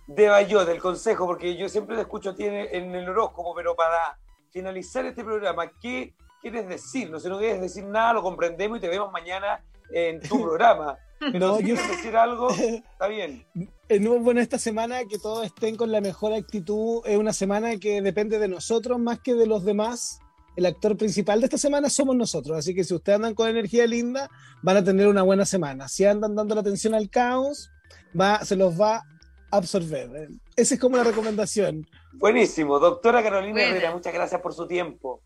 de 0.07 0.29
Bayot, 0.29 0.67
del 0.67 0.81
Consejo, 0.81 1.27
porque 1.27 1.57
yo 1.57 1.69
siempre 1.69 1.97
te 1.97 2.03
escucho 2.03 2.35
tiene 2.35 2.69
en 2.73 2.95
el 2.95 3.09
horóscopo, 3.09 3.55
pero 3.55 3.75
para 3.77 4.19
finalizar 4.51 5.05
este 5.07 5.25
programa, 5.25 5.71
¿qué 5.81 6.15
quieres 6.41 6.69
decir? 6.69 7.11
No 7.11 7.21
sé, 7.21 7.29
no 7.29 7.39
quieres 7.39 7.61
decir 7.61 7.85
nada, 7.85 8.15
lo 8.15 8.23
comprendemos 8.23 8.79
y 8.79 8.81
te 8.81 8.89
vemos 8.89 9.13
mañana 9.13 9.63
en 9.93 10.21
tu 10.21 10.41
programa. 10.43 10.99
Pero 11.21 11.59
yo 11.59 11.65
quieres 11.65 11.89
decir 11.89 12.17
algo, 12.17 12.49
está 12.51 13.09
bien. 13.09 13.45
Es 13.89 14.01
bueno 14.01 14.41
esta 14.41 14.59
semana 14.59 15.05
que 15.05 15.19
todos 15.19 15.45
estén 15.45 15.77
con 15.77 15.91
la 15.91 16.01
mejor 16.01 16.33
actitud. 16.33 17.03
Es 17.05 17.19
una 17.19 17.33
semana 17.33 17.77
que 17.77 18.01
depende 18.03 18.39
de 18.39 18.49
nosotros 18.49 18.99
más 18.99 19.19
que 19.21 19.35
de 19.35 19.47
los 19.47 19.65
demás. 19.65 20.21
El 20.57 20.67
actor 20.67 20.97
principal 20.97 21.41
de 21.41 21.47
esta 21.47 21.59
semana 21.59 21.91
somos 21.91 22.17
nosotros. 22.17 22.57
Así 22.57 22.75
que 22.75 22.85
si 22.85 22.95
ustedes 22.95 23.17
andan 23.17 23.35
con 23.35 23.49
energía 23.49 23.87
linda, 23.87 24.31
van 24.63 24.77
a 24.77 24.85
tener 24.85 25.09
una 25.09 25.23
buena 25.23 25.45
semana. 25.45 25.89
Si 25.89 26.05
andan 26.05 26.35
dando 26.35 26.55
la 26.55 26.61
atención 26.61 26.95
al 26.95 27.11
caos, 27.11 27.71
va, 28.19 28.45
se 28.45 28.57
los 28.57 28.81
va 28.81 28.97
a 28.97 29.57
absorber. 29.57 30.29
Esa 30.57 30.75
es 30.75 30.81
como 30.81 30.97
la 30.97 31.05
recomendación. 31.05 31.87
Buenísimo. 32.13 32.79
Doctora 32.79 33.23
Carolina 33.23 33.63
Herrera, 33.63 33.93
muchas 33.93 34.13
gracias 34.13 34.41
por 34.41 34.53
su 34.55 34.67
tiempo. 34.67 35.23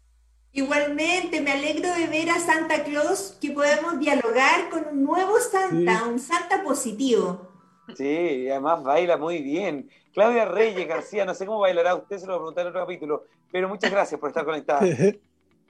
Igualmente, 0.53 1.41
me 1.41 1.53
alegro 1.53 1.95
de 1.95 2.07
ver 2.09 2.29
a 2.29 2.39
Santa 2.39 2.85
Claus 2.85 3.39
que 3.41 3.53
podemos 3.53 3.99
dialogar 3.99 4.69
con 4.69 4.87
un 4.89 5.03
nuevo 5.03 5.41
Santa, 5.41 6.05
un 6.05 6.19
Santa 6.19 6.63
positivo. 6.63 7.49
Sí, 7.97 8.49
además 8.51 8.83
baila 8.83 9.17
muy 9.17 9.43
bien. 9.43 9.91
Claudia 10.13 10.45
Reyes 10.45 10.87
García, 10.87 11.25
no 11.25 11.35
sé 11.35 11.47
cómo 11.47 11.61
bailará 11.61 11.95
usted, 11.95 12.19
se 12.19 12.27
lo 12.27 12.33
voy 12.33 12.37
a 12.37 12.41
preguntar 12.41 12.63
en 12.67 12.69
otro 12.69 12.83
capítulo, 12.83 13.25
pero 13.51 13.69
muchas 13.69 13.91
gracias 13.91 14.21
por 14.21 14.29
estar 14.29 14.45
conectada. 14.45 14.83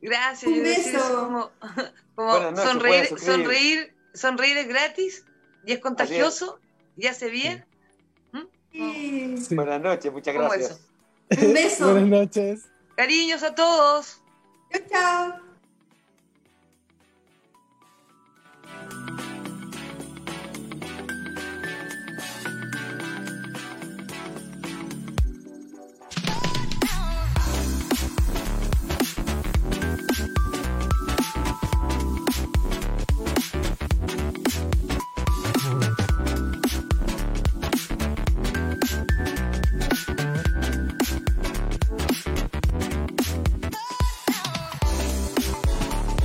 Gracias. 0.03 0.51
Un 0.51 0.63
beso. 0.65 1.51
Como, 2.17 2.57
sonreír, 2.57 3.17
sonreír, 3.21 3.95
sonreír 4.13 4.57
es 4.57 4.67
gratis 4.67 5.25
y 5.65 5.75
es 5.75 5.79
contagioso 5.79 6.59
¿Y 6.97 7.07
hace 7.07 7.31
bien? 7.31 7.65
Sí. 8.73 9.55
Buenas 9.55 9.81
noches, 9.81 10.13
muchas 10.13 10.35
gracias. 10.35 10.81
Un 11.31 11.53
beso. 11.53 11.85
Buenas 11.93 12.09
noches. 12.09 12.69
Cariños 12.97 13.43
a 13.43 13.55
todos. 13.55 14.21
Chao, 14.71 14.83
chao. 14.91 15.53